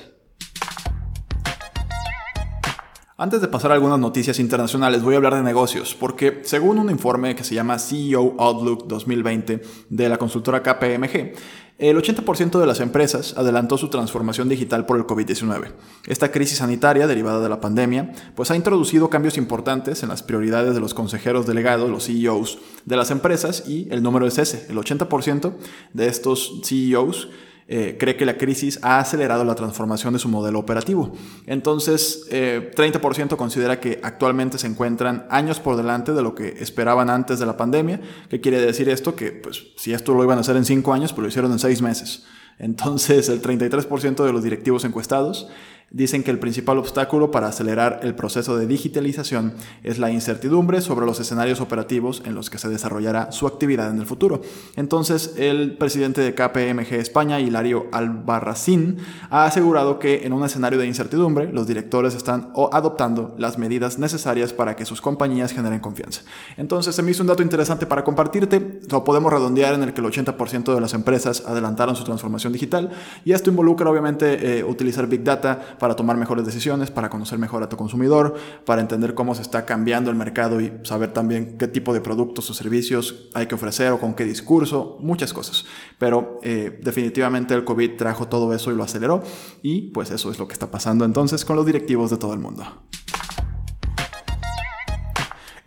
Antes 3.19 3.42
de 3.42 3.48
pasar 3.48 3.72
a 3.72 3.74
algunas 3.74 3.98
noticias 3.98 4.38
internacionales, 4.38 5.02
voy 5.02 5.16
a 5.16 5.18
hablar 5.18 5.34
de 5.34 5.42
negocios, 5.42 5.96
porque 5.96 6.42
según 6.44 6.78
un 6.78 6.92
informe 6.92 7.36
que 7.36 7.44
se 7.44 7.56
llama 7.56 7.80
CEO 7.80 8.36
Outlook 8.38 8.86
2020 8.86 9.59
de 9.90 10.07
la 10.07 10.19
consultora 10.19 10.62
KPMG, 10.62 11.33
el 11.80 11.97
80% 11.97 12.59
de 12.59 12.68
las 12.68 12.80
empresas 12.80 13.33
adelantó 13.36 13.80
su 13.80 13.90
transformación 13.90 14.50
digital 14.50 14.86
por 14.86 14.97
el 14.97 15.07
COVID-19. 15.07 15.71
Esta 16.06 16.31
crisis 16.31 16.59
sanitaria 16.59 17.07
derivada 17.07 17.42
de 17.42 17.50
la 17.50 17.59
pandemia, 17.59 18.12
pues 18.36 18.52
ha 18.52 18.56
introducido 18.56 19.09
cambios 19.09 19.40
importantes 19.40 20.04
en 20.04 20.09
las 20.09 20.21
prioridades 20.21 20.76
de 20.76 20.80
los 20.80 20.94
consejeros 20.94 21.47
delegados, 21.47 21.90
los 21.90 22.06
CEOs 22.06 22.59
de 22.86 22.97
las 22.97 23.09
empresas, 23.09 23.68
y 23.68 23.88
el 23.90 24.04
número 24.04 24.28
es 24.28 24.38
ese, 24.38 24.68
el 24.69 24.78
80% 24.78 25.56
de 25.92 26.07
estos 26.07 26.62
CEOs 26.64 27.30
eh, 27.69 27.97
cree 28.00 28.16
que 28.16 28.26
la 28.26 28.38
crisis 28.38 28.80
ha 28.81 29.00
acelerado 29.00 29.44
la 29.44 29.56
transformación 29.56 30.14
de 30.14 30.19
su 30.19 30.30
modelo 30.30 30.57
operativo. 30.57 31.12
Entonces, 31.45 32.28
30% 32.30 33.33
eh, 33.33 33.38
considera 33.38 33.80
que 33.80 34.00
actualmente 34.04 34.57
se 34.57 34.68
encuentran 34.68 35.28
años 35.30 35.59
por 35.59 35.76
delante 35.76 36.14
de 36.14 36.21
lo 36.21 36.33
que 36.33 36.47
esperaban 36.59 37.09
antes 37.09 37.40
de 37.40 37.45
la 37.45 37.57
pandemia. 37.57 38.00
¿Qué 38.30 38.40
quiere 38.40 38.62
decir 38.62 38.88
esto? 38.88 39.16
Que 39.16 39.31
pues, 39.31 39.68
si 39.76 39.94
esto 39.94 40.14
lo 40.14 40.24
iban 40.24 40.38
a 40.38 40.42
hacer 40.42 40.56
en 40.56 40.64
5 40.64 40.94
años, 40.94 41.12
pues 41.12 41.24
lo 41.24 41.28
hicieron 41.28 41.52
en 41.52 41.59
6 41.59 41.81
meses. 41.81 42.26
Entonces, 42.59 43.30
el 43.30 43.42
33% 43.42 44.26
de 44.26 44.31
los 44.31 44.44
directivos 44.44 44.86
encuestados 44.86 45.50
dicen 45.89 46.23
que 46.23 46.31
el 46.31 46.39
principal 46.39 46.77
obstáculo 46.77 47.31
para 47.31 47.47
acelerar 47.47 48.01
el 48.03 48.13
proceso 48.13 48.57
de 48.57 48.67
digitalización 48.67 49.53
es 49.83 49.99
la 49.99 50.11
incertidumbre 50.11 50.81
sobre 50.81 51.06
los 51.06 51.19
escenarios 51.19 51.61
operativos 51.61 52.21
en 52.25 52.35
los 52.35 52.49
que 52.49 52.57
se 52.57 52.67
desarrollará 52.67 53.31
su 53.31 53.47
actividad 53.47 53.89
en 53.89 53.99
el 53.99 54.06
futuro. 54.06 54.41
Entonces, 54.75 55.35
el 55.37 55.77
presidente 55.77 56.21
de 56.21 56.33
KPMG 56.33 56.94
España, 56.95 57.39
Hilario 57.39 57.87
Albarracín, 57.91 58.97
ha 59.29 59.45
asegurado 59.45 59.99
que 59.99 60.25
en 60.25 60.33
un 60.33 60.44
escenario 60.44 60.79
de 60.79 60.87
incertidumbre, 60.87 61.51
los 61.51 61.67
directores 61.67 62.15
están 62.15 62.51
adoptando 62.71 63.33
las 63.37 63.57
medidas 63.57 63.97
necesarias 63.97 64.53
para 64.53 64.75
que 64.75 64.85
sus 64.85 65.01
compañías 65.01 65.53
generen 65.53 65.79
confianza. 65.79 66.21
Entonces, 66.57 66.95
se 66.95 67.01
me 67.01 67.11
hizo 67.11 67.23
un 67.23 67.27
dato 67.27 67.44
interesante 67.44 67.85
para 67.85 68.03
compartirte. 68.03 68.81
Lo 68.91 69.03
podemos 69.03 69.31
redondear 69.31 69.73
en 69.73 69.83
el 69.83 69.94
que 69.94 70.01
el 70.01 70.07
80% 70.07 70.75
de 70.75 70.81
las 70.81 70.94
empresas 70.94 71.44
adelantaron 71.45 71.95
su 71.95 72.03
transformación 72.03 72.51
digital 72.51 72.91
y 73.23 73.31
esto 73.31 73.49
involucra 73.49 73.89
obviamente 73.89 74.59
eh, 74.59 74.63
utilizar 74.63 75.07
Big 75.07 75.23
Data 75.23 75.77
para 75.78 75.96
tomar 75.96 76.18
mejores 76.18 76.46
decisiones, 76.46 76.92
para 76.92 77.10
conocer 77.10 77.40
mejor 77.40 77.64
a 77.64 77.69
tu 77.69 77.78
consumidor, 77.78 78.36
para 78.66 78.81
entender 78.81 79.14
cómo 79.14 79.36
se 79.36 79.42
está 79.42 79.66
cambiando 79.66 80.10
el 80.10 80.16
mercado 80.16 80.62
y 80.62 80.74
saber 80.84 81.14
también 81.14 81.57
qué 81.57 81.68
tipo 81.68 81.94
de 81.94 82.02
productos 82.02 82.50
o 82.50 82.54
servicios 82.54 83.30
hay 83.34 83.48
que 83.48 83.56
ofrecer 83.56 83.92
o 83.92 84.00
con 84.00 84.14
qué 84.14 84.24
discurso, 84.24 84.98
muchas 85.00 85.34
cosas. 85.34 85.66
Pero 85.98 86.40
eh, 86.44 86.80
definitivamente 86.81 87.54
el 87.54 87.64
COVID 87.64 87.98
trajo 87.98 88.28
todo 88.28 88.54
eso 88.54 88.72
y 88.72 88.76
lo 88.76 88.84
aceleró 88.84 89.24
y 89.62 89.92
pues 89.92 90.12
eso 90.12 90.31
es 90.31 90.40
lo 90.40 90.48
que 90.48 90.54
está 90.54 90.72
pasando 90.72 91.06
entonces 91.06 91.46
con 91.46 91.56
los 91.56 91.66
directivos 91.66 92.10
de 92.10 92.18
todo 92.18 92.34
el 92.34 92.40
mundo. 92.40 92.64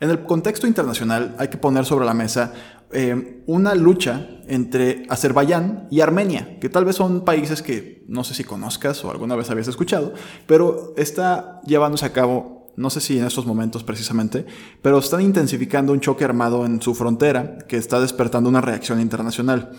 En 0.00 0.08
el 0.08 0.24
contexto 0.24 0.66
internacional 0.66 1.34
hay 1.38 1.48
que 1.48 1.58
poner 1.58 1.84
sobre 1.84 2.06
la 2.06 2.14
mesa 2.14 2.54
eh, 2.92 3.42
una 3.46 3.74
lucha 3.74 4.28
entre 4.48 5.04
Azerbaiyán 5.08 5.86
y 5.90 6.00
Armenia, 6.00 6.58
que 6.60 6.68
tal 6.68 6.84
vez 6.84 6.96
son 6.96 7.24
países 7.24 7.62
que 7.62 8.04
no 8.08 8.24
sé 8.24 8.34
si 8.34 8.42
conozcas 8.42 9.04
o 9.04 9.10
alguna 9.10 9.36
vez 9.36 9.48
habías 9.50 9.68
escuchado, 9.68 10.12
pero 10.46 10.92
está 10.96 11.60
llevándose 11.64 12.06
a 12.06 12.12
cabo, 12.12 12.72
no 12.76 12.90
sé 12.90 13.00
si 13.00 13.18
en 13.18 13.26
estos 13.26 13.46
momentos 13.46 13.84
precisamente, 13.84 14.44
pero 14.82 14.98
están 14.98 15.20
intensificando 15.20 15.92
un 15.92 16.00
choque 16.00 16.24
armado 16.24 16.66
en 16.66 16.82
su 16.82 16.94
frontera 16.94 17.58
que 17.68 17.76
está 17.76 18.00
despertando 18.00 18.48
una 18.48 18.60
reacción 18.60 19.00
internacional. 19.00 19.70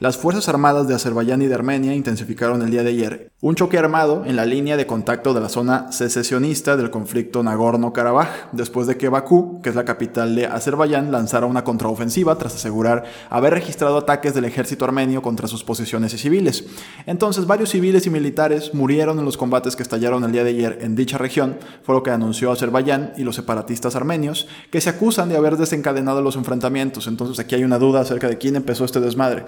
Las 0.00 0.16
Fuerzas 0.16 0.48
Armadas 0.48 0.88
de 0.88 0.94
Azerbaiyán 0.94 1.40
y 1.42 1.46
de 1.46 1.54
Armenia 1.54 1.94
intensificaron 1.94 2.62
el 2.62 2.70
día 2.70 2.82
de 2.82 2.90
ayer 2.90 3.30
un 3.40 3.54
choque 3.54 3.78
armado 3.78 4.24
en 4.26 4.34
la 4.36 4.44
línea 4.44 4.76
de 4.76 4.86
contacto 4.86 5.34
de 5.34 5.40
la 5.40 5.48
zona 5.48 5.92
secesionista 5.92 6.76
del 6.76 6.90
conflicto 6.90 7.42
Nagorno-Karabaj, 7.42 8.48
después 8.52 8.86
de 8.86 8.96
que 8.96 9.08
Bakú, 9.08 9.60
que 9.62 9.68
es 9.68 9.76
la 9.76 9.84
capital 9.84 10.34
de 10.34 10.46
Azerbaiyán, 10.46 11.12
lanzara 11.12 11.46
una 11.46 11.62
contraofensiva 11.62 12.36
tras 12.38 12.56
asegurar 12.56 13.04
haber 13.30 13.54
registrado 13.54 13.98
ataques 13.98 14.34
del 14.34 14.46
ejército 14.46 14.84
armenio 14.84 15.22
contra 15.22 15.46
sus 15.46 15.62
posiciones 15.62 16.12
y 16.14 16.18
civiles. 16.18 16.64
Entonces, 17.06 17.46
varios 17.46 17.70
civiles 17.70 18.06
y 18.06 18.10
militares 18.10 18.74
murieron 18.74 19.18
en 19.18 19.26
los 19.26 19.36
combates 19.36 19.76
que 19.76 19.82
estallaron 19.82 20.24
el 20.24 20.32
día 20.32 20.42
de 20.42 20.50
ayer 20.50 20.78
en 20.80 20.96
dicha 20.96 21.18
región, 21.18 21.58
fue 21.82 21.94
lo 21.94 22.02
que 22.02 22.10
anunció 22.10 22.50
Azerbaiyán 22.50 23.12
y 23.16 23.24
los 23.24 23.36
separatistas 23.36 23.94
armenios, 23.94 24.48
que 24.70 24.80
se 24.80 24.90
acusan 24.90 25.28
de 25.28 25.36
haber 25.36 25.56
desencadenado 25.56 26.22
los 26.22 26.36
enfrentamientos. 26.36 27.06
Entonces, 27.06 27.38
aquí 27.38 27.54
hay 27.54 27.64
una 27.64 27.78
duda 27.78 28.00
acerca 28.00 28.26
de 28.26 28.38
quién 28.38 28.56
empezó 28.56 28.84
este 28.84 29.00
desmadre. 29.00 29.44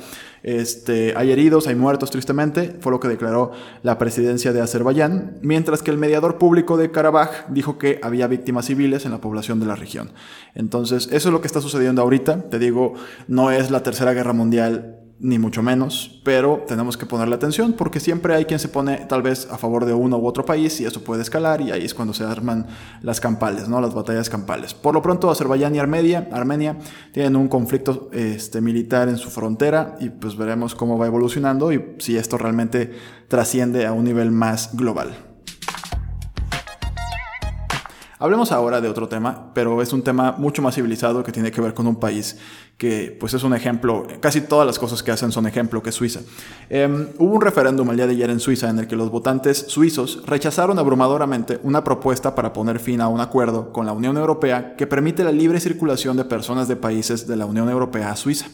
Este, 0.47 1.13
hay 1.17 1.33
heridos, 1.33 1.67
hay 1.67 1.75
muertos 1.75 2.13
tristemente, 2.13 2.77
fue 2.79 2.93
lo 2.93 3.01
que 3.01 3.09
declaró 3.09 3.51
la 3.83 3.99
presidencia 3.99 4.53
de 4.53 4.61
Azerbaiyán, 4.61 5.39
mientras 5.43 5.83
que 5.83 5.91
el 5.91 5.99
mediador 5.99 6.39
público 6.39 6.77
de 6.77 6.93
Karabaj 6.93 7.49
dijo 7.49 7.79
que 7.79 7.99
había 8.01 8.29
víctimas 8.29 8.67
civiles 8.67 9.05
en 9.05 9.11
la 9.11 9.21
población 9.21 9.59
de 9.59 9.67
la 9.67 9.75
región. 9.75 10.13
Entonces, 10.55 11.09
eso 11.11 11.29
es 11.29 11.33
lo 11.33 11.41
que 11.41 11.49
está 11.49 11.61
sucediendo 11.61 12.01
ahorita. 12.01 12.49
Te 12.49 12.61
digo, 12.61 12.95
no 13.27 13.51
es 13.51 13.73
la 13.73 13.83
tercera 13.83 14.13
guerra 14.13 14.35
mundial 14.35 14.96
ni 15.19 15.39
mucho 15.39 15.63
menos, 15.63 16.21
pero 16.25 16.65
tenemos 16.69 16.97
que 16.97 17.07
ponerle 17.07 17.35
atención 17.35 17.73
porque 17.73 18.01
siempre 18.01 18.35
hay 18.35 18.45
quien 18.45 18.59
se 18.59 18.69
pone 18.69 18.99
tal 19.09 19.23
vez 19.23 19.49
a 19.51 19.57
favor 19.57 19.87
de 19.87 19.95
uno 19.95 20.19
u 20.19 20.27
otro 20.27 20.45
país 20.45 20.79
y 20.81 20.85
eso 20.85 21.03
puede 21.03 21.23
escalar 21.23 21.63
y 21.63 21.71
ahí 21.71 21.85
es 21.85 21.95
cuando 21.95 22.13
se 22.13 22.25
arman 22.25 22.67
las 23.01 23.19
campales, 23.19 23.67
¿no? 23.67 23.81
las 23.81 23.95
batallas 23.95 24.29
campales. 24.29 24.75
Por 24.75 24.95
lo 24.95 25.01
pronto 25.01 25.31
Azerbaiyán 25.31 25.75
y 25.75 25.79
Armenia, 25.79 26.29
Armenia 26.33 26.77
tienen 27.13 27.37
un 27.37 27.49
conflicto 27.49 28.11
este, 28.13 28.61
militar 28.61 29.09
en 29.09 29.17
su 29.17 29.31
frontera 29.31 29.97
y 30.01 30.11
pues 30.11 30.37
veremos 30.37 30.75
cómo 30.75 30.99
va 30.99 31.07
evolucionando 31.07 31.73
y 31.73 31.97
si 31.99 32.17
esto 32.19 32.37
realmente 32.37 32.93
trasciende 33.29 33.87
a 33.87 33.93
un 33.93 34.05
nivel 34.05 34.31
más 34.31 34.77
global. 34.77 35.17
Hablemos 38.19 38.51
ahora 38.51 38.81
de 38.81 38.89
otro 38.89 39.09
tema, 39.09 39.53
pero 39.53 39.83
es 39.83 39.93
un 39.93 40.03
tema 40.03 40.35
mucho 40.39 40.63
más 40.63 40.75
civilizado 40.75 41.23
que 41.23 41.33
tiene 41.33 41.51
que 41.51 41.61
ver 41.61 41.75
con 41.75 41.87
un 41.87 41.97
país 41.97 42.39
que 42.77 43.17
pues 43.19 43.33
es 43.33 43.43
un 43.43 43.55
ejemplo, 43.55 44.07
casi 44.21 44.43
todas 44.43 44.67
las 44.67 44.79
cosas 44.79 45.03
que 45.03 45.11
hacen 45.11 45.33
son 45.33 45.47
ejemplo, 45.47 45.83
que 45.83 45.91
es 45.91 45.95
Suiza. 45.95 46.21
Em, 46.69 47.09
hubo 47.19 47.35
un 47.35 47.41
referéndum 47.41 47.89
el 47.91 47.97
día 47.97 48.07
de 48.07 48.13
ayer 48.13 48.29
en 48.29 48.39
Suiza 48.39 48.69
en 48.69 48.79
el 48.79 48.87
que 48.87 48.97
los 48.97 49.11
votantes 49.11 49.65
suizos 49.69 50.23
rechazaron 50.27 50.79
abrumadoramente 50.79 51.59
una 51.63 51.83
propuesta 51.85 52.35
para 52.35 52.53
poner 52.53 52.79
fin 52.79 53.01
a 53.01 53.09
un 53.09 53.21
acuerdo 53.21 53.73
con 53.73 53.87
la 53.87 53.93
Unión 53.93 54.19
Europea 54.19 54.77
que 54.77 54.87
permite 54.87 55.25
la 55.25 55.33
libre 55.33 55.59
circulación 55.59 56.19
de 56.19 56.27
personas 56.27 56.69
de 56.69 56.77
países 56.77 57.27
de 57.27 57.37
la 57.37 57.47
Unión 57.47 57.71
Europea 57.71 58.11
a 58.11 58.17
Suiza 58.17 58.47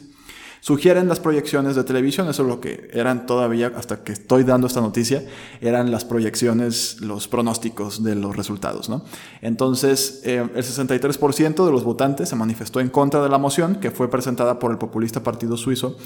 sugieren 0.62 1.08
las 1.08 1.18
proyecciones 1.18 1.74
de 1.74 1.82
televisión, 1.82 2.28
eso 2.28 2.42
es 2.42 2.48
lo 2.48 2.60
que 2.60 2.88
eran 2.92 3.26
todavía, 3.26 3.72
hasta 3.76 4.04
que 4.04 4.12
estoy 4.12 4.44
dando 4.44 4.68
esta 4.68 4.80
noticia, 4.80 5.24
eran 5.60 5.90
las 5.90 6.04
proyecciones, 6.04 7.00
los 7.00 7.26
pronósticos 7.26 8.04
de 8.04 8.14
los 8.14 8.36
resultados. 8.36 8.88
¿no? 8.88 9.04
Entonces, 9.40 10.22
eh, 10.24 10.48
el 10.54 10.64
63% 10.64 11.66
de 11.66 11.72
los 11.72 11.82
votantes 11.82 12.28
se 12.28 12.36
manifestó 12.36 12.78
en 12.78 12.90
contra 12.90 13.20
de 13.24 13.28
la 13.28 13.38
moción 13.38 13.80
que 13.80 13.90
fue 13.90 14.08
presentada 14.08 14.60
por 14.60 14.70
el 14.70 14.78
populista 14.78 15.24
Partido 15.24 15.56
Suizo, 15.56 15.96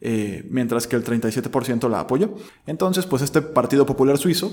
eh, 0.00 0.46
mientras 0.50 0.86
que 0.86 0.96
el 0.96 1.04
37% 1.04 1.86
la 1.90 2.00
apoyó. 2.00 2.30
Entonces, 2.66 3.04
pues 3.04 3.20
este 3.20 3.42
Partido 3.42 3.84
Popular 3.84 4.16
Suizo 4.16 4.50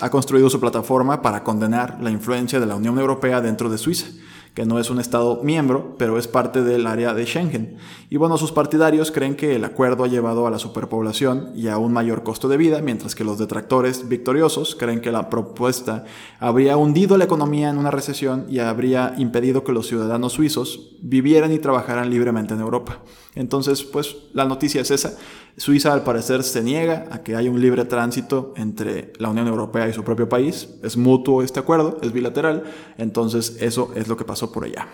ha 0.00 0.08
construido 0.08 0.48
su 0.48 0.58
plataforma 0.58 1.20
para 1.20 1.44
condenar 1.44 1.98
la 2.02 2.10
influencia 2.10 2.60
de 2.60 2.66
la 2.66 2.76
Unión 2.76 2.98
Europea 2.98 3.42
dentro 3.42 3.68
de 3.68 3.76
Suiza 3.76 4.06
que 4.54 4.66
no 4.66 4.78
es 4.78 4.90
un 4.90 5.00
Estado 5.00 5.40
miembro, 5.42 5.96
pero 5.98 6.18
es 6.18 6.28
parte 6.28 6.62
del 6.62 6.86
área 6.86 7.14
de 7.14 7.24
Schengen. 7.24 7.78
Y 8.10 8.18
bueno, 8.18 8.36
sus 8.36 8.52
partidarios 8.52 9.10
creen 9.10 9.34
que 9.34 9.56
el 9.56 9.64
acuerdo 9.64 10.04
ha 10.04 10.08
llevado 10.08 10.46
a 10.46 10.50
la 10.50 10.58
superpoblación 10.58 11.52
y 11.54 11.68
a 11.68 11.78
un 11.78 11.92
mayor 11.92 12.22
costo 12.22 12.48
de 12.48 12.58
vida, 12.58 12.82
mientras 12.82 13.14
que 13.14 13.24
los 13.24 13.38
detractores 13.38 14.08
victoriosos 14.08 14.74
creen 14.74 15.00
que 15.00 15.10
la 15.10 15.30
propuesta 15.30 16.04
habría 16.38 16.76
hundido 16.76 17.16
la 17.16 17.24
economía 17.24 17.70
en 17.70 17.78
una 17.78 17.90
recesión 17.90 18.44
y 18.48 18.58
habría 18.58 19.14
impedido 19.16 19.64
que 19.64 19.72
los 19.72 19.86
ciudadanos 19.86 20.34
suizos 20.34 20.96
vivieran 21.00 21.52
y 21.52 21.58
trabajaran 21.58 22.10
libremente 22.10 22.52
en 22.52 22.60
Europa. 22.60 22.98
Entonces, 23.34 23.82
pues 23.82 24.16
la 24.34 24.44
noticia 24.44 24.82
es 24.82 24.90
esa. 24.90 25.16
Suiza 25.56 25.92
al 25.92 26.02
parecer 26.02 26.42
se 26.44 26.62
niega 26.62 27.08
a 27.10 27.22
que 27.22 27.36
haya 27.36 27.50
un 27.50 27.60
libre 27.60 27.84
tránsito 27.84 28.54
entre 28.56 29.12
la 29.18 29.28
Unión 29.28 29.46
Europea 29.48 29.86
y 29.86 29.92
su 29.92 30.02
propio 30.02 30.28
país. 30.28 30.68
Es 30.82 30.96
mutuo 30.96 31.42
este 31.42 31.60
acuerdo, 31.60 31.98
es 32.00 32.12
bilateral. 32.12 32.64
Entonces 32.96 33.58
eso 33.60 33.92
es 33.94 34.08
lo 34.08 34.16
que 34.16 34.24
pasó 34.24 34.50
por 34.50 34.64
allá. 34.64 34.88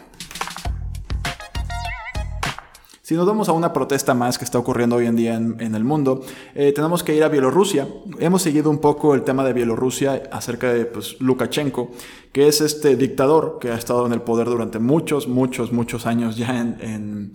Si 3.02 3.14
nos 3.14 3.24
vamos 3.24 3.48
a 3.48 3.52
una 3.52 3.72
protesta 3.72 4.12
más 4.12 4.36
que 4.36 4.44
está 4.44 4.58
ocurriendo 4.58 4.96
hoy 4.96 5.06
en 5.06 5.16
día 5.16 5.34
en, 5.34 5.74
el 5.74 5.82
mundo, 5.82 6.22
eh, 6.54 6.72
tenemos 6.72 7.02
que 7.02 7.14
ir 7.14 7.24
a 7.24 7.28
Bielorrusia. 7.28 7.88
Hemos 8.18 8.42
seguido 8.42 8.68
un 8.68 8.80
poco 8.80 9.14
el 9.14 9.22
tema 9.22 9.44
de 9.44 9.54
Bielorrusia 9.54 10.24
acerca 10.30 10.74
de 10.74 10.84
pues, 10.84 11.18
Lukashenko, 11.18 11.90
que 12.32 12.48
es 12.48 12.60
este 12.60 12.96
dictador 12.96 13.58
que 13.60 13.70
ha 13.70 13.76
estado 13.76 14.04
en 14.04 14.12
el 14.12 14.20
poder 14.20 14.48
durante 14.48 14.78
muchos, 14.78 15.26
muchos, 15.26 15.72
muchos 15.72 16.04
años 16.04 16.36
ya 16.36 16.60
en 16.60 16.76
en 16.80 17.32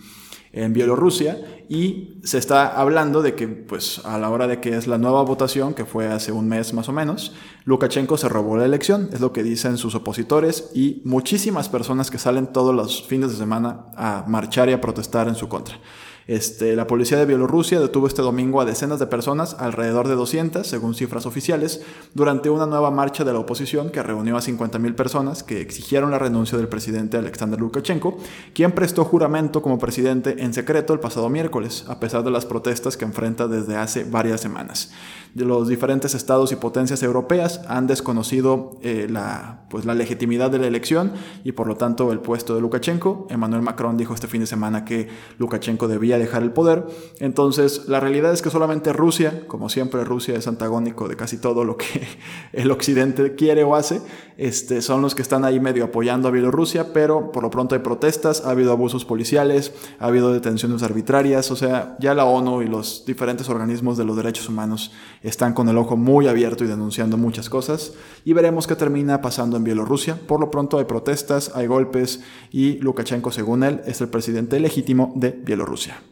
Bielorrusia 0.53 1.39
y 1.67 2.19
se 2.23 2.37
está 2.37 2.67
hablando 2.79 3.23
de 3.23 3.33
que 3.33 3.47
pues 3.47 4.01
a 4.05 4.19
la 4.19 4.29
hora 4.29 4.47
de 4.47 4.61
que 4.61 4.77
es 4.77 4.85
la 4.85 4.99
nueva 4.99 5.23
votación 5.23 5.73
que 5.73 5.85
fue 5.85 6.07
hace 6.07 6.31
un 6.31 6.47
mes 6.47 6.73
más 6.73 6.89
o 6.89 6.91
menos 6.91 7.33
Lukashenko 7.65 8.17
se 8.17 8.29
robó 8.29 8.55
la 8.55 8.65
elección 8.65 9.09
es 9.11 9.19
lo 9.19 9.33
que 9.33 9.41
dicen 9.41 9.77
sus 9.77 9.95
opositores 9.95 10.69
y 10.75 11.01
muchísimas 11.05 11.69
personas 11.69 12.11
que 12.11 12.19
salen 12.19 12.47
todos 12.47 12.75
los 12.75 13.03
fines 13.07 13.31
de 13.31 13.37
semana 13.37 13.85
a 13.95 14.25
marchar 14.27 14.69
y 14.69 14.73
a 14.73 14.81
protestar 14.81 15.27
en 15.27 15.35
su 15.35 15.47
contra 15.47 15.79
este, 16.27 16.75
la 16.75 16.87
policía 16.87 17.17
de 17.17 17.25
Bielorrusia 17.25 17.79
detuvo 17.79 18.07
este 18.07 18.21
domingo 18.21 18.61
a 18.61 18.65
decenas 18.65 18.99
de 18.99 19.07
personas, 19.07 19.55
alrededor 19.59 20.07
de 20.07 20.15
200, 20.15 20.65
según 20.65 20.95
cifras 20.95 21.25
oficiales, 21.25 21.81
durante 22.13 22.49
una 22.49 22.65
nueva 22.65 22.91
marcha 22.91 23.23
de 23.23 23.33
la 23.33 23.39
oposición 23.39 23.89
que 23.89 24.03
reunió 24.03 24.37
a 24.37 24.41
50.000 24.41 24.95
personas 24.95 25.43
que 25.43 25.61
exigieron 25.61 26.11
la 26.11 26.19
renuncia 26.19 26.57
del 26.57 26.67
presidente 26.67 27.17
Alexander 27.17 27.59
Lukashenko, 27.59 28.17
quien 28.53 28.71
prestó 28.71 29.03
juramento 29.03 29.61
como 29.61 29.77
presidente 29.79 30.35
en 30.39 30.53
secreto 30.53 30.93
el 30.93 30.99
pasado 30.99 31.29
miércoles, 31.29 31.85
a 31.87 31.99
pesar 31.99 32.23
de 32.23 32.31
las 32.31 32.45
protestas 32.45 32.97
que 32.97 33.05
enfrenta 33.05 33.47
desde 33.47 33.75
hace 33.75 34.03
varias 34.03 34.41
semanas. 34.41 34.91
Los 35.35 35.67
diferentes 35.67 36.13
estados 36.13 36.51
y 36.51 36.55
potencias 36.55 37.01
europeas 37.01 37.61
han 37.67 37.87
desconocido 37.87 38.77
eh, 38.83 39.07
la, 39.09 39.63
pues, 39.69 39.83
la 39.83 39.95
legitimidad 39.95 40.51
de 40.51 40.59
la 40.59 40.67
elección 40.67 41.13
y 41.43 41.53
por 41.53 41.67
lo 41.67 41.75
tanto 41.75 42.11
el 42.11 42.19
puesto 42.19 42.53
de 42.53 42.61
Lukashenko. 42.61 43.27
Emmanuel 43.31 43.63
Macron 43.63 43.97
dijo 43.97 44.13
este 44.13 44.27
fin 44.27 44.41
de 44.41 44.47
semana 44.47 44.85
que 44.85 45.09
Lukashenko 45.39 45.87
debía 45.87 46.12
dejar 46.19 46.43
el 46.43 46.51
poder. 46.51 46.85
Entonces, 47.19 47.87
la 47.87 47.99
realidad 47.99 48.33
es 48.33 48.41
que 48.41 48.49
solamente 48.49 48.93
Rusia, 48.93 49.43
como 49.47 49.69
siempre 49.69 50.03
Rusia 50.03 50.35
es 50.35 50.47
antagónico 50.47 51.07
de 51.07 51.15
casi 51.15 51.37
todo 51.37 51.63
lo 51.63 51.77
que 51.77 51.85
el 52.53 52.71
occidente 52.71 53.35
quiere 53.35 53.63
o 53.63 53.75
hace, 53.75 54.01
este, 54.37 54.81
son 54.81 55.01
los 55.01 55.15
que 55.15 55.21
están 55.21 55.45
ahí 55.45 55.59
medio 55.59 55.85
apoyando 55.85 56.27
a 56.27 56.31
Bielorrusia, 56.31 56.93
pero 56.93 57.31
por 57.31 57.43
lo 57.43 57.49
pronto 57.49 57.75
hay 57.75 57.81
protestas, 57.81 58.43
ha 58.45 58.51
habido 58.51 58.71
abusos 58.71 59.05
policiales, 59.05 59.73
ha 59.99 60.07
habido 60.07 60.33
detenciones 60.33 60.83
arbitrarias, 60.83 61.51
o 61.51 61.55
sea, 61.55 61.95
ya 61.99 62.13
la 62.13 62.25
ONU 62.25 62.61
y 62.61 62.67
los 62.67 63.03
diferentes 63.05 63.49
organismos 63.49 63.97
de 63.97 64.05
los 64.05 64.15
derechos 64.15 64.49
humanos 64.49 64.91
están 65.21 65.53
con 65.53 65.69
el 65.69 65.77
ojo 65.77 65.97
muy 65.97 66.27
abierto 66.27 66.63
y 66.63 66.67
denunciando 66.67 67.17
muchas 67.17 67.49
cosas, 67.49 67.93
y 68.25 68.33
veremos 68.33 68.67
qué 68.67 68.75
termina 68.75 69.21
pasando 69.21 69.57
en 69.57 69.63
Bielorrusia. 69.63 70.17
Por 70.27 70.39
lo 70.39 70.49
pronto 70.51 70.77
hay 70.77 70.85
protestas, 70.85 71.51
hay 71.55 71.67
golpes, 71.67 72.21
y 72.51 72.77
Lukashenko, 72.79 73.31
según 73.31 73.63
él, 73.63 73.81
es 73.85 74.01
el 74.01 74.09
presidente 74.09 74.59
legítimo 74.59 75.13
de 75.15 75.31
Bielorrusia. 75.31 76.02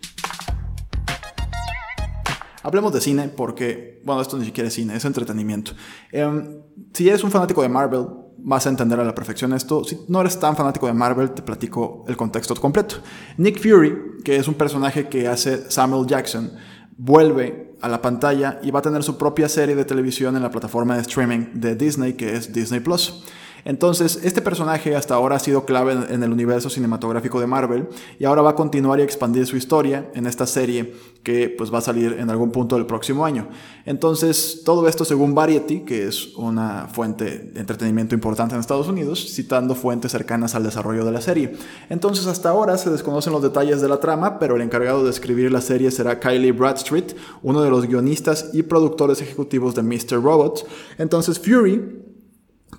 Hablemos 2.63 2.94
de 2.94 3.01
cine 3.01 3.30
porque, 3.30 4.01
bueno, 4.06 4.22
esto 4.22 4.38
ni 4.38 4.46
siquiera 4.46 4.68
es 4.68 4.74
cine, 4.74 4.96
es 4.96 5.06
entretenimiento. 5.06 5.72
Em, 6.12 6.62
si 6.94 7.08
eres 7.10 7.24
un 7.24 7.32
fanático 7.32 7.62
de 7.62 7.70
Marvel, 7.70 8.06
vas 8.38 8.65
a 8.65 8.70
entender 8.70 9.00
a 9.00 9.03
la 9.03 9.15
perfección 9.15 9.53
esto. 9.53 9.84
Si 9.84 10.00
no 10.08 10.22
eres 10.22 10.39
tan 10.39 10.56
fanático 10.56 10.88
de 10.88 10.94
Marvel, 10.94 11.32
te 11.32 11.41
platico 11.41 12.03
el 12.08 12.18
contexto 12.18 12.56
completo. 12.56 12.96
Nick 13.38 13.62
Fury, 13.62 14.22
que 14.24 14.36
es 14.36 14.48
un 14.48 14.56
personaje 14.56 15.08
que 15.08 15.27
hace 15.27 15.70
Samuel 15.70 16.08
Jackson, 16.08 16.51
vuelve 16.98 17.74
a 17.82 17.88
la 17.88 18.01
pantalla 18.01 18.60
y 18.62 18.72
va 18.72 18.80
a 18.80 18.82
tener 18.82 19.03
su 19.03 19.18
propia 19.18 19.50
serie 19.50 19.75
de 19.75 19.86
televisión 19.86 20.36
en 20.36 20.44
la 20.44 20.51
plataforma 20.51 20.96
de 20.96 21.01
streaming 21.01 21.48
de 21.53 21.75
Disney 21.75 22.13
que 22.13 22.36
es 22.36 22.53
Disney 22.53 22.80
Plus. 22.80 23.24
Entonces, 23.65 24.20
este 24.24 24.41
personaje 24.41 24.96
hasta 24.96 25.15
ahora 25.15 25.36
ha 25.36 25.39
sido 25.39 25.65
clave 25.65 25.94
en 26.10 26.24
el 26.24 26.32
universo 26.32 26.70
cinematográfico 26.70 27.39
de 27.39 27.48
Marvel 27.48 27.88
y 28.20 28.25
ahora 28.25 28.41
va 28.41 28.51
a 28.51 28.56
continuar 28.56 29.00
y 29.00 29.03
expandir 29.03 29.46
su 29.46 29.58
historia 29.58 30.10
en 30.13 30.25
esta 30.25 30.48
serie 30.48 30.94
que 31.24 31.53
pues 31.56 31.72
va 31.72 31.77
a 31.77 31.82
salir 31.82 32.13
en 32.20 32.30
algún 32.30 32.51
punto 32.51 32.75
del 32.75 32.86
próximo 32.86 33.25
año. 33.25 33.48
Entonces, 33.86 34.62
todo 34.65 34.88
esto 34.88 35.06
según 35.06 35.36
Variety, 35.36 35.82
que 35.82 36.08
es 36.08 36.36
una 36.36 36.88
fuente 36.91 37.51
de 37.53 37.60
entretenimiento 37.60 38.15
importante 38.15 38.56
en 38.56 38.62
Estados 38.62 38.88
Unidos, 38.88 39.32
citando 39.32 39.75
fuentes 39.75 40.12
cercanas 40.12 40.56
al 40.56 40.63
desarrollo 40.63 41.06
de 41.06 41.12
la 41.12 41.22
serie. 41.22 41.53
Entonces, 41.89 42.25
hasta 42.25 42.50
ahora 42.50 42.77
se 42.77 42.89
desconocen 42.89 43.34
los 43.34 43.44
detalles 43.44 43.82
de 43.82 43.88
la 43.88 44.00
trama, 44.00 44.39
pero 44.39 44.56
el 44.56 44.62
encargado 44.62 45.03
de 45.03 45.12
escribir 45.12 45.51
la 45.51 45.62
serie 45.62 45.91
será 45.91 46.20
Kylie 46.20 46.51
Bradstreet, 46.51 47.15
uno 47.44 47.62
de 47.62 47.70
los 47.70 47.86
guionistas 47.88 48.50
y 48.53 48.63
productores 48.63 49.22
ejecutivos 49.22 49.75
de 49.75 49.84
Mr. 49.84 50.24
Robot. 50.24 50.68
Entonces, 50.98 51.39
Fury 51.39 52.00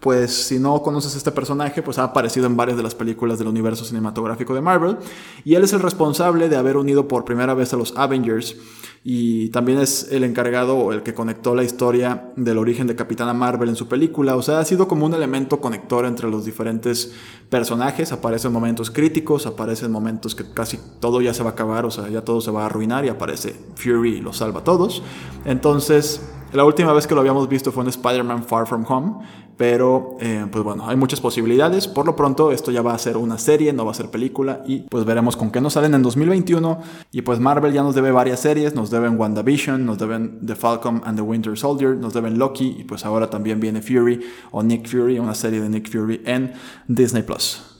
pues 0.02 0.32
si 0.32 0.58
no 0.58 0.82
conoces 0.82 1.14
este 1.14 1.30
personaje, 1.30 1.80
pues 1.80 1.96
ha 1.96 2.02
aparecido 2.02 2.46
en 2.46 2.56
varias 2.56 2.76
de 2.76 2.82
las 2.82 2.96
películas 2.96 3.38
del 3.38 3.46
universo 3.46 3.84
cinematográfico 3.84 4.52
de 4.52 4.60
Marvel. 4.60 4.96
Y 5.44 5.54
él 5.54 5.62
es 5.62 5.72
el 5.74 5.78
responsable 5.78 6.48
de 6.48 6.56
haber 6.56 6.76
unido 6.76 7.06
por 7.06 7.24
primera 7.24 7.54
vez 7.54 7.72
a 7.72 7.76
los 7.76 7.96
Avengers. 7.96 8.56
Y 9.04 9.50
también 9.50 9.78
es 9.78 10.08
el 10.10 10.24
encargado 10.24 10.76
o 10.76 10.92
el 10.92 11.04
que 11.04 11.14
conectó 11.14 11.54
la 11.54 11.62
historia 11.62 12.32
del 12.34 12.58
origen 12.58 12.88
de 12.88 12.96
Capitana 12.96 13.32
Marvel 13.32 13.68
en 13.68 13.76
su 13.76 13.86
película. 13.86 14.34
O 14.34 14.42
sea, 14.42 14.58
ha 14.58 14.64
sido 14.64 14.88
como 14.88 15.06
un 15.06 15.14
elemento 15.14 15.60
conector 15.60 16.04
entre 16.04 16.28
los 16.28 16.44
diferentes 16.44 17.12
personajes. 17.48 18.10
Aparece 18.10 18.48
en 18.48 18.54
momentos 18.54 18.90
críticos, 18.90 19.46
aparece 19.46 19.86
en 19.86 19.92
momentos 19.92 20.34
que 20.34 20.52
casi 20.52 20.80
todo 20.98 21.20
ya 21.20 21.32
se 21.32 21.44
va 21.44 21.50
a 21.50 21.52
acabar, 21.52 21.86
o 21.86 21.92
sea, 21.92 22.08
ya 22.08 22.22
todo 22.22 22.40
se 22.40 22.50
va 22.50 22.62
a 22.64 22.66
arruinar 22.66 23.04
y 23.04 23.08
aparece 23.08 23.54
Fury 23.76 24.16
y 24.16 24.20
los 24.20 24.38
salva 24.38 24.60
a 24.60 24.64
todos. 24.64 25.04
Entonces, 25.44 26.22
la 26.52 26.64
última 26.64 26.92
vez 26.92 27.06
que 27.06 27.14
lo 27.14 27.20
habíamos 27.20 27.48
visto 27.48 27.72
fue 27.72 27.82
en 27.82 27.88
Spider-Man 27.88 28.44
Far 28.44 28.66
From 28.66 28.84
Home 28.88 29.24
pero, 29.56 30.16
eh, 30.20 30.46
pues 30.50 30.64
bueno, 30.64 30.88
hay 30.88 30.96
muchas 30.96 31.20
posibilidades. 31.20 31.86
Por 31.86 32.06
lo 32.06 32.16
pronto, 32.16 32.52
esto 32.52 32.70
ya 32.70 32.82
va 32.82 32.94
a 32.94 32.98
ser 32.98 33.16
una 33.16 33.38
serie, 33.38 33.72
no 33.72 33.84
va 33.84 33.92
a 33.92 33.94
ser 33.94 34.10
película. 34.10 34.62
Y 34.66 34.80
pues 34.80 35.04
veremos 35.04 35.36
con 35.36 35.50
qué 35.50 35.60
nos 35.60 35.74
salen 35.74 35.94
en 35.94 36.02
2021. 36.02 36.80
Y 37.12 37.22
pues 37.22 37.38
Marvel 37.38 37.72
ya 37.72 37.82
nos 37.82 37.94
debe 37.94 38.10
varias 38.10 38.40
series. 38.40 38.74
Nos 38.74 38.90
deben 38.90 39.18
WandaVision, 39.18 39.84
nos 39.84 39.98
deben 39.98 40.44
The 40.44 40.56
Falcon 40.56 41.02
and 41.04 41.16
the 41.16 41.22
Winter 41.22 41.56
Soldier, 41.56 41.96
nos 41.96 42.14
deben 42.14 42.38
Loki. 42.38 42.76
Y 42.80 42.84
pues 42.84 43.04
ahora 43.04 43.28
también 43.28 43.60
viene 43.60 43.82
Fury 43.82 44.20
o 44.50 44.62
Nick 44.62 44.88
Fury, 44.88 45.18
una 45.18 45.34
serie 45.34 45.60
de 45.60 45.68
Nick 45.68 45.90
Fury 45.90 46.22
en 46.24 46.54
Disney 46.88 47.22
Plus. 47.22 47.71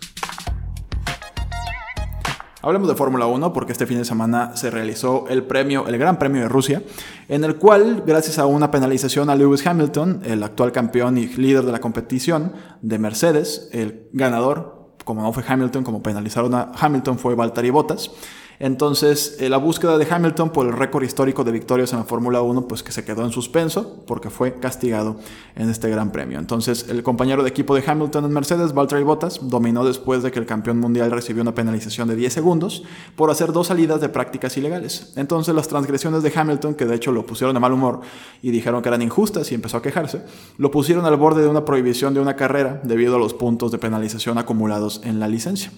Hablemos 2.64 2.86
de 2.86 2.94
Fórmula 2.94 3.26
1 3.26 3.52
porque 3.52 3.72
este 3.72 3.86
fin 3.86 3.98
de 3.98 4.04
semana 4.04 4.54
se 4.54 4.70
realizó 4.70 5.26
el 5.28 5.42
premio, 5.42 5.88
el 5.88 5.98
Gran 5.98 6.16
Premio 6.16 6.42
de 6.42 6.48
Rusia, 6.48 6.80
en 7.26 7.42
el 7.42 7.56
cual, 7.56 8.04
gracias 8.06 8.38
a 8.38 8.46
una 8.46 8.70
penalización 8.70 9.30
a 9.30 9.34
Lewis 9.34 9.66
Hamilton, 9.66 10.22
el 10.24 10.44
actual 10.44 10.70
campeón 10.70 11.18
y 11.18 11.26
líder 11.26 11.64
de 11.64 11.72
la 11.72 11.80
competición 11.80 12.52
de 12.80 13.00
Mercedes, 13.00 13.68
el 13.72 14.06
ganador, 14.12 14.92
como 15.04 15.22
no 15.22 15.32
fue 15.32 15.42
Hamilton, 15.44 15.82
como 15.82 16.04
penalizaron 16.04 16.54
a 16.54 16.70
Hamilton, 16.78 17.18
fue 17.18 17.34
Valtteri 17.34 17.70
Bottas. 17.70 18.12
Entonces, 18.62 19.38
eh, 19.40 19.48
la 19.48 19.56
búsqueda 19.56 19.98
de 19.98 20.06
Hamilton 20.08 20.50
por 20.50 20.68
el 20.68 20.72
récord 20.72 21.02
histórico 21.02 21.42
de 21.42 21.50
victorias 21.50 21.92
en 21.92 21.98
la 21.98 22.04
Fórmula 22.04 22.42
1, 22.42 22.68
pues 22.68 22.84
que 22.84 22.92
se 22.92 23.04
quedó 23.04 23.24
en 23.24 23.32
suspenso 23.32 24.04
porque 24.06 24.30
fue 24.30 24.60
castigado 24.60 25.16
en 25.56 25.68
este 25.68 25.90
gran 25.90 26.12
premio. 26.12 26.38
Entonces, 26.38 26.86
el 26.88 27.02
compañero 27.02 27.42
de 27.42 27.48
equipo 27.48 27.74
de 27.74 27.82
Hamilton 27.84 28.24
en 28.24 28.30
Mercedes, 28.30 28.72
Valtteri 28.72 29.02
Bottas, 29.02 29.40
dominó 29.42 29.84
después 29.84 30.22
de 30.22 30.30
que 30.30 30.38
el 30.38 30.46
campeón 30.46 30.78
mundial 30.78 31.10
recibió 31.10 31.42
una 31.42 31.56
penalización 31.56 32.06
de 32.06 32.14
10 32.14 32.32
segundos 32.32 32.84
por 33.16 33.32
hacer 33.32 33.50
dos 33.50 33.66
salidas 33.66 34.00
de 34.00 34.08
prácticas 34.08 34.56
ilegales. 34.56 35.12
Entonces, 35.16 35.56
las 35.56 35.66
transgresiones 35.66 36.22
de 36.22 36.32
Hamilton, 36.32 36.76
que 36.76 36.86
de 36.86 36.94
hecho 36.94 37.10
lo 37.10 37.26
pusieron 37.26 37.54
de 37.54 37.60
mal 37.60 37.72
humor 37.72 38.02
y 38.42 38.52
dijeron 38.52 38.80
que 38.80 38.90
eran 38.90 39.02
injustas 39.02 39.50
y 39.50 39.56
empezó 39.56 39.78
a 39.78 39.82
quejarse, 39.82 40.22
lo 40.56 40.70
pusieron 40.70 41.04
al 41.04 41.16
borde 41.16 41.42
de 41.42 41.48
una 41.48 41.64
prohibición 41.64 42.14
de 42.14 42.20
una 42.20 42.36
carrera 42.36 42.80
debido 42.84 43.16
a 43.16 43.18
los 43.18 43.34
puntos 43.34 43.72
de 43.72 43.78
penalización 43.78 44.38
acumulados 44.38 45.00
en 45.02 45.18
la 45.18 45.26
licencia. 45.26 45.72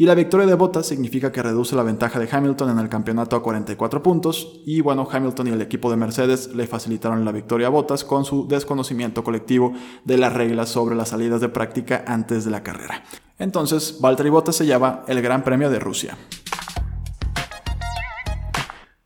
Y 0.00 0.06
la 0.06 0.14
victoria 0.14 0.46
de 0.46 0.54
Bottas 0.54 0.86
significa 0.86 1.30
que 1.30 1.42
reduce 1.42 1.76
la 1.76 1.82
ventaja 1.82 2.18
de 2.18 2.26
Hamilton 2.32 2.70
en 2.70 2.78
el 2.78 2.88
campeonato 2.88 3.36
a 3.36 3.42
44 3.42 4.02
puntos. 4.02 4.62
Y 4.64 4.80
bueno, 4.80 5.06
Hamilton 5.12 5.48
y 5.48 5.50
el 5.50 5.60
equipo 5.60 5.90
de 5.90 5.98
Mercedes 5.98 6.54
le 6.54 6.66
facilitaron 6.66 7.22
la 7.22 7.32
victoria 7.32 7.66
a 7.66 7.70
Bottas 7.70 8.02
con 8.02 8.24
su 8.24 8.48
desconocimiento 8.48 9.22
colectivo 9.22 9.74
de 10.06 10.16
las 10.16 10.32
reglas 10.32 10.70
sobre 10.70 10.96
las 10.96 11.10
salidas 11.10 11.42
de 11.42 11.50
práctica 11.50 12.02
antes 12.06 12.46
de 12.46 12.50
la 12.50 12.62
carrera. 12.62 13.04
Entonces, 13.38 13.98
Valtteri 14.00 14.30
Bottas 14.30 14.56
se 14.56 14.64
lleva 14.64 15.04
el 15.06 15.20
Gran 15.20 15.44
Premio 15.44 15.68
de 15.68 15.78
Rusia. 15.78 16.16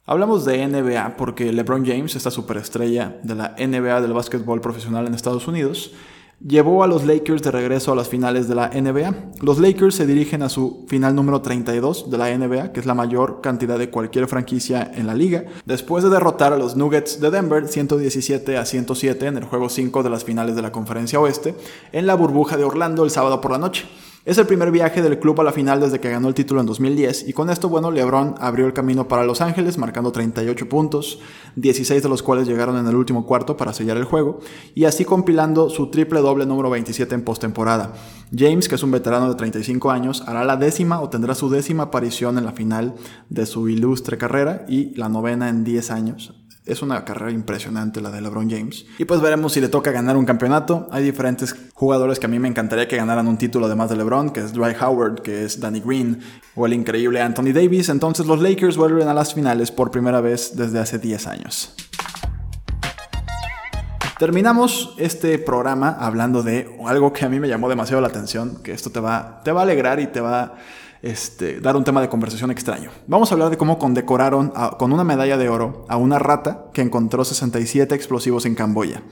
Hablamos 0.07 0.45
de 0.45 0.64
NBA 0.64 1.16
porque 1.16 1.53
LeBron 1.53 1.85
James, 1.85 2.14
esta 2.14 2.31
superestrella 2.31 3.18
de 3.25 3.35
la 3.35 3.57
NBA 3.59 4.01
del 4.01 4.12
básquetbol 4.12 4.61
profesional 4.61 5.09
en 5.09 5.14
Estados 5.14 5.49
Unidos, 5.49 5.90
llevó 6.40 6.83
a 6.83 6.87
los 6.87 7.05
Lakers 7.05 7.42
de 7.42 7.51
regreso 7.51 7.92
a 7.92 7.97
las 7.97 8.09
finales 8.09 8.49
de 8.49 8.55
la 8.55 8.68
NBA. 8.68 9.14
Los 9.40 9.59
Lakers 9.59 9.94
se 9.94 10.07
dirigen 10.07 10.42
a 10.42 10.49
su 10.49 10.85
final 10.88 11.14
número 11.14 11.40
32 11.40 12.11
de 12.11 12.18
la 12.18 12.37
NBA, 12.37 12.73
que 12.73 12.81
es 12.81 12.87
la 12.87 12.94
mayor 12.94 13.40
cantidad 13.40 13.79
de 13.79 13.90
cualquier 13.90 14.27
franquicia 14.27 14.90
en 14.94 15.07
la 15.07 15.14
liga, 15.14 15.44
después 15.64 16.05
de 16.05 16.11
derrotar 16.11 16.53
a 16.53 16.59
los 16.59 16.77
Nuggets 16.77 17.20
de 17.20 17.31
Denver 17.31 17.68
117 17.68 18.57
a 18.57 18.64
107 18.64 19.27
en 19.27 19.37
el 19.38 19.44
juego 19.44 19.68
5 19.68 20.03
de 20.03 20.11
las 20.11 20.25
finales 20.25 20.57
de 20.57 20.62
la 20.62 20.73
Conferencia 20.73 21.20
Oeste, 21.20 21.55
en 21.92 22.07
la 22.07 22.14
burbuja 22.14 22.57
de 22.57 22.64
Orlando 22.64 23.05
el 23.05 23.11
sábado 23.11 23.40
por 23.40 23.51
la 23.51 23.59
noche. 23.59 23.87
Es 24.27 24.39
el 24.39 24.47
primer 24.47 24.71
viaje 24.71 25.03
del 25.03 25.19
club 25.19 25.39
a 25.43 25.45
la 25.45 25.53
final 25.53 25.81
desde 25.81 26.01
que 26.01 26.09
ganó 26.09 26.29
el 26.29 26.35
título 26.35 26.59
en 26.59 26.67
2010 26.67 27.29
y 27.29 27.35
con 27.35 27.51
esto, 27.51 27.69
bueno, 27.69 27.91
LeBron 27.91 28.37
abrió 28.41 28.65
el 28.67 28.73
camino 28.73 29.07
para 29.07 29.23
Los 29.23 29.43
Ángeles 29.43 29.77
marcando 29.77 30.13
38 30.13 30.67
puntos, 30.67 31.21
16 31.57 32.03
de 32.03 32.09
los 32.09 32.23
cuales 32.23 32.49
llegaron 32.49 32.79
en 32.79 32.87
el 32.87 32.97
último 32.97 33.27
cuarto 33.27 33.59
para 33.59 33.75
sellar 33.75 33.99
el 33.99 34.05
juego 34.05 34.41
y 34.75 34.87
así 34.87 35.05
compilando 35.05 35.69
su 35.69 35.91
triple 35.91 36.21
doble 36.21 36.47
número 36.47 36.71
27 36.71 37.15
en 37.15 37.23
postemporada. 37.23 37.93
James, 38.35 38.67
que 38.67 38.77
es 38.77 38.83
un 38.83 38.93
veterano 38.93 39.29
de 39.29 39.35
35 39.35 39.91
años, 39.91 40.25
hará 40.27 40.43
la 40.47 40.57
décima 40.57 41.03
o 41.03 41.11
tendrá 41.11 41.35
su 41.35 41.51
décima 41.51 41.83
aparición 41.83 42.39
en 42.39 42.47
la 42.47 42.53
final 42.53 42.95
de 43.29 43.45
su 43.45 43.69
ilustre 43.69 44.17
carrera 44.17 44.65
y 44.67 44.95
la 44.97 45.11
novena 45.11 45.51
en 45.51 45.65
10 45.65 45.91
años. 45.91 46.43
Es 46.66 46.81
una 46.81 47.05
carrera 47.05 47.31
impresionante 47.31 48.00
la 48.00 48.11
de 48.11 48.22
LeBron 48.22 48.48
James. 48.48 48.87
Y 48.98 49.05
pues 49.05 49.20
veremos 49.20 49.53
si 49.53 49.61
le 49.61 49.68
toca 49.68 49.90
ganar 49.90 50.16
un 50.16 50.24
campeonato. 50.24 50.88
Hay 50.90 51.05
diferentes 51.05 51.55
jugadores 51.74 52.18
que 52.18 52.24
a 52.24 52.29
mí 52.31 52.38
me 52.38 52.48
encantaría 52.48 52.88
que 52.88 52.96
ganaran 52.96 53.29
un 53.29 53.37
título 53.37 53.66
además 53.66 53.90
de 53.90 53.96
LeBron, 53.96 54.31
que 54.31 54.40
es 54.40 54.55
Dwight 54.55 54.81
Howard, 54.81 55.20
que 55.20 55.44
es 55.44 55.61
Danny 55.61 55.81
Green 55.81 56.20
o 56.55 56.64
el 56.64 56.72
increíble 56.72 57.20
Anthony 57.20 57.53
Davis. 57.53 57.90
Entonces 57.90 58.24
los 58.24 58.40
Lakers 58.40 58.79
vuelven 58.79 59.09
a 59.09 59.12
las 59.12 59.35
finales 59.35 59.70
por 59.70 59.90
primera 59.90 60.22
vez 60.22 60.57
desde 60.57 60.79
hace 60.79 60.98
10 60.98 61.27
años. 61.27 61.74
Terminamos 64.18 64.94
este 64.96 65.38
programa 65.38 65.98
hablando 66.00 66.42
de 66.42 66.79
algo 66.87 67.12
que 67.12 67.27
a 67.27 67.29
mí 67.29 67.40
me 67.40 67.48
llamó 67.48 67.68
demasiado 67.68 68.00
la 68.00 68.09
atención, 68.09 68.62
que 68.62 68.72
esto 68.72 68.88
te 68.88 69.00
va, 69.00 69.42
te 69.44 69.53
va 69.53 69.61
a 69.61 69.64
alegrar 69.64 70.00
y 70.00 70.07
te 70.07 70.22
va 70.22 70.55
este, 71.05 71.61
dar 71.61 71.77
un 71.77 71.85
tema 71.85 72.01
de 72.01 72.09
conversación 72.09 72.51
extraño. 72.51 72.90
Vamos 73.07 73.31
a 73.31 73.35
hablar 73.35 73.51
de 73.51 73.59
cómo 73.59 73.79
condecoraron 73.79 74.53
con 74.79 74.93
una 74.93 75.05
medalla 75.05 75.37
de 75.37 75.51
oro 75.51 75.85
a 75.88 75.99
una 75.99 76.19
rata 76.19 76.67
que 76.73 76.81
encontró 76.81 77.25
67 77.25 77.95
explosivos 77.95 78.47
en 78.47 78.55
Camboya. 78.55 79.03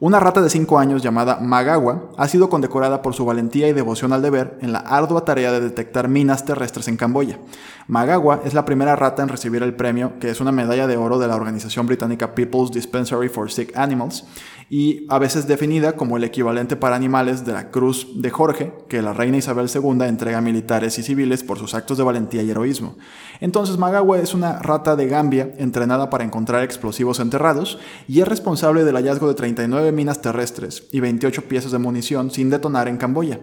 Una 0.00 0.20
rata 0.20 0.40
de 0.40 0.48
5 0.48 0.78
años 0.78 1.02
llamada 1.02 1.40
Magawa 1.40 2.12
ha 2.16 2.28
sido 2.28 2.48
condecorada 2.48 3.02
por 3.02 3.14
su 3.14 3.24
valentía 3.24 3.66
y 3.66 3.72
devoción 3.72 4.12
al 4.12 4.22
deber 4.22 4.56
en 4.60 4.72
la 4.72 4.78
ardua 4.78 5.24
tarea 5.24 5.50
de 5.50 5.60
detectar 5.60 6.06
minas 6.06 6.44
terrestres 6.44 6.86
en 6.86 6.96
Camboya. 6.96 7.40
Magawa 7.88 8.42
es 8.44 8.54
la 8.54 8.64
primera 8.64 8.94
rata 8.94 9.24
en 9.24 9.28
recibir 9.28 9.64
el 9.64 9.74
premio, 9.74 10.12
que 10.20 10.30
es 10.30 10.40
una 10.40 10.52
medalla 10.52 10.86
de 10.86 10.96
oro 10.96 11.18
de 11.18 11.26
la 11.26 11.34
organización 11.34 11.86
británica 11.86 12.36
People's 12.36 12.70
Dispensary 12.70 13.28
for 13.28 13.50
Sick 13.50 13.76
Animals, 13.76 14.24
y 14.70 15.06
a 15.08 15.18
veces 15.18 15.48
definida 15.48 15.96
como 15.96 16.16
el 16.18 16.24
equivalente 16.24 16.76
para 16.76 16.94
animales 16.94 17.44
de 17.44 17.54
la 17.54 17.70
Cruz 17.70 18.06
de 18.14 18.30
Jorge, 18.30 18.74
que 18.88 19.02
la 19.02 19.14
reina 19.14 19.38
Isabel 19.38 19.70
II 19.74 20.02
entrega 20.06 20.38
a 20.38 20.42
militares 20.42 20.98
y 20.98 21.02
civiles 21.02 21.42
por 21.42 21.58
sus 21.58 21.74
actos 21.74 21.98
de 21.98 22.04
valentía 22.04 22.42
y 22.42 22.50
heroísmo. 22.50 22.96
Entonces 23.40 23.78
Magawa 23.78 24.18
es 24.18 24.34
una 24.34 24.58
rata 24.58 24.94
de 24.94 25.08
Gambia 25.08 25.50
entrenada 25.56 26.10
para 26.10 26.24
encontrar 26.24 26.62
explosivos 26.62 27.18
enterrados 27.18 27.78
y 28.06 28.20
es 28.20 28.28
responsable 28.28 28.84
del 28.84 28.96
hallazgo 28.96 29.26
de 29.26 29.34
39 29.34 29.87
minas 29.92 30.22
terrestres 30.22 30.84
y 30.92 31.00
28 31.00 31.48
piezas 31.48 31.72
de 31.72 31.78
munición 31.78 32.30
sin 32.30 32.50
detonar 32.50 32.88
en 32.88 32.96
Camboya. 32.96 33.40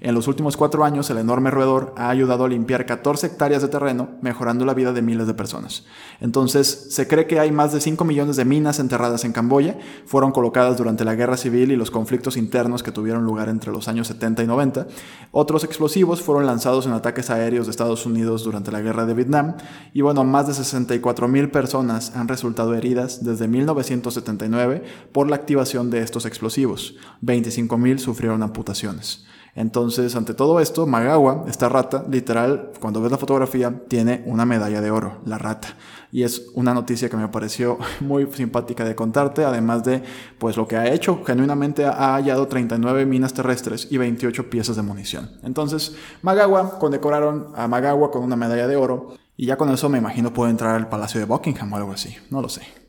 En 0.00 0.14
los 0.14 0.28
últimos 0.28 0.56
cuatro 0.56 0.84
años, 0.84 1.08
el 1.10 1.18
enorme 1.18 1.50
roedor 1.50 1.94
ha 1.96 2.10
ayudado 2.10 2.44
a 2.44 2.48
limpiar 2.48 2.86
14 2.86 3.26
hectáreas 3.28 3.62
de 3.62 3.68
terreno, 3.68 4.10
mejorando 4.20 4.64
la 4.64 4.74
vida 4.74 4.92
de 4.92 5.02
miles 5.02 5.26
de 5.26 5.34
personas. 5.34 5.84
Entonces, 6.20 6.88
se 6.90 7.08
cree 7.08 7.26
que 7.26 7.40
hay 7.40 7.52
más 7.52 7.72
de 7.72 7.80
5 7.80 8.04
millones 8.04 8.36
de 8.36 8.44
minas 8.44 8.78
enterradas 8.78 9.24
en 9.24 9.32
Camboya, 9.32 9.78
fueron 10.04 10.32
colocadas 10.32 10.76
durante 10.76 11.04
la 11.04 11.14
guerra 11.14 11.36
civil 11.36 11.72
y 11.72 11.76
los 11.76 11.90
conflictos 11.90 12.36
internos 12.36 12.82
que 12.82 12.92
tuvieron 12.92 13.24
lugar 13.24 13.48
entre 13.48 13.72
los 13.72 13.88
años 13.88 14.06
70 14.08 14.42
y 14.42 14.46
90. 14.46 14.86
Otros 15.30 15.64
explosivos 15.64 16.22
fueron 16.22 16.46
lanzados 16.46 16.86
en 16.86 16.92
ataques 16.92 17.30
aéreos 17.30 17.66
de 17.66 17.70
Estados 17.70 18.06
Unidos 18.06 18.44
durante 18.44 18.72
la 18.72 18.80
guerra 18.80 19.06
de 19.06 19.14
Vietnam, 19.14 19.56
y 19.92 20.02
bueno, 20.02 20.24
más 20.24 20.46
de 20.46 20.54
64 20.54 21.28
mil 21.28 21.50
personas 21.50 22.14
han 22.14 22.28
resultado 22.28 22.74
heridas 22.74 23.24
desde 23.24 23.48
1979 23.48 24.82
por 25.12 25.28
la 25.28 25.36
activación 25.36 25.90
de 25.90 26.02
estos 26.02 26.26
explosivos. 26.26 26.96
25 27.20 27.78
mil 27.78 27.98
sufrieron 27.98 28.42
amputaciones. 28.42 29.26
Entonces, 29.56 30.14
ante 30.14 30.34
todo 30.34 30.60
esto, 30.60 30.86
Magawa, 30.86 31.46
esta 31.48 31.70
rata, 31.70 32.04
literal, 32.10 32.72
cuando 32.78 33.00
ves 33.00 33.10
la 33.10 33.16
fotografía, 33.16 33.72
tiene 33.88 34.22
una 34.26 34.44
medalla 34.44 34.82
de 34.82 34.90
oro, 34.90 35.18
la 35.24 35.38
rata. 35.38 35.68
Y 36.12 36.24
es 36.24 36.50
una 36.54 36.74
noticia 36.74 37.08
que 37.08 37.16
me 37.16 37.26
pareció 37.28 37.78
muy 38.00 38.26
simpática 38.26 38.84
de 38.84 38.94
contarte, 38.94 39.44
además 39.44 39.82
de 39.82 40.02
pues 40.38 40.58
lo 40.58 40.68
que 40.68 40.76
ha 40.76 40.92
hecho. 40.92 41.24
Genuinamente 41.24 41.86
ha 41.86 42.14
hallado 42.14 42.46
39 42.46 43.06
minas 43.06 43.32
terrestres 43.32 43.88
y 43.90 43.96
28 43.96 44.50
piezas 44.50 44.76
de 44.76 44.82
munición. 44.82 45.30
Entonces, 45.42 45.96
Magawa 46.20 46.78
condecoraron 46.78 47.48
a 47.56 47.66
Magawa 47.66 48.10
con 48.10 48.22
una 48.22 48.36
medalla 48.36 48.68
de 48.68 48.76
oro. 48.76 49.14
Y 49.38 49.46
ya 49.46 49.56
con 49.56 49.70
eso 49.70 49.88
me 49.88 49.98
imagino 49.98 50.32
puede 50.32 50.50
entrar 50.50 50.76
al 50.76 50.88
Palacio 50.88 51.18
de 51.18 51.26
Buckingham 51.26 51.72
o 51.72 51.76
algo 51.76 51.92
así. 51.92 52.14
No 52.30 52.42
lo 52.42 52.48
sé. 52.50 52.85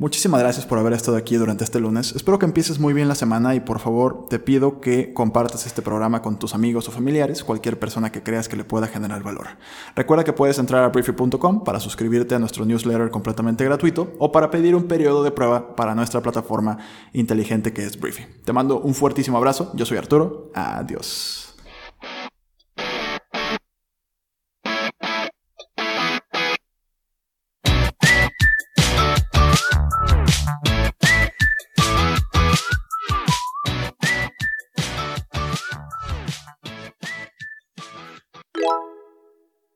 Muchísimas 0.00 0.40
gracias 0.40 0.64
por 0.64 0.78
haber 0.78 0.94
estado 0.94 1.18
aquí 1.18 1.36
durante 1.36 1.62
este 1.62 1.78
lunes. 1.78 2.14
Espero 2.16 2.38
que 2.38 2.46
empieces 2.46 2.78
muy 2.78 2.94
bien 2.94 3.06
la 3.06 3.14
semana 3.14 3.54
y 3.54 3.60
por 3.60 3.80
favor 3.80 4.24
te 4.30 4.38
pido 4.38 4.80
que 4.80 5.12
compartas 5.12 5.66
este 5.66 5.82
programa 5.82 6.22
con 6.22 6.38
tus 6.38 6.54
amigos 6.54 6.88
o 6.88 6.90
familiares, 6.90 7.44
cualquier 7.44 7.78
persona 7.78 8.10
que 8.10 8.22
creas 8.22 8.48
que 8.48 8.56
le 8.56 8.64
pueda 8.64 8.86
generar 8.86 9.22
valor. 9.22 9.48
Recuerda 9.94 10.24
que 10.24 10.32
puedes 10.32 10.58
entrar 10.58 10.84
a 10.84 10.88
briefy.com 10.88 11.64
para 11.64 11.80
suscribirte 11.80 12.34
a 12.34 12.38
nuestro 12.38 12.64
newsletter 12.64 13.10
completamente 13.10 13.62
gratuito 13.62 14.14
o 14.18 14.32
para 14.32 14.50
pedir 14.50 14.74
un 14.74 14.84
periodo 14.84 15.22
de 15.22 15.32
prueba 15.32 15.76
para 15.76 15.94
nuestra 15.94 16.22
plataforma 16.22 16.78
inteligente 17.12 17.74
que 17.74 17.84
es 17.84 18.00
Briefy. 18.00 18.24
Te 18.42 18.54
mando 18.54 18.80
un 18.80 18.94
fuertísimo 18.94 19.36
abrazo. 19.36 19.70
Yo 19.74 19.84
soy 19.84 19.98
Arturo. 19.98 20.50
Adiós. 20.54 21.49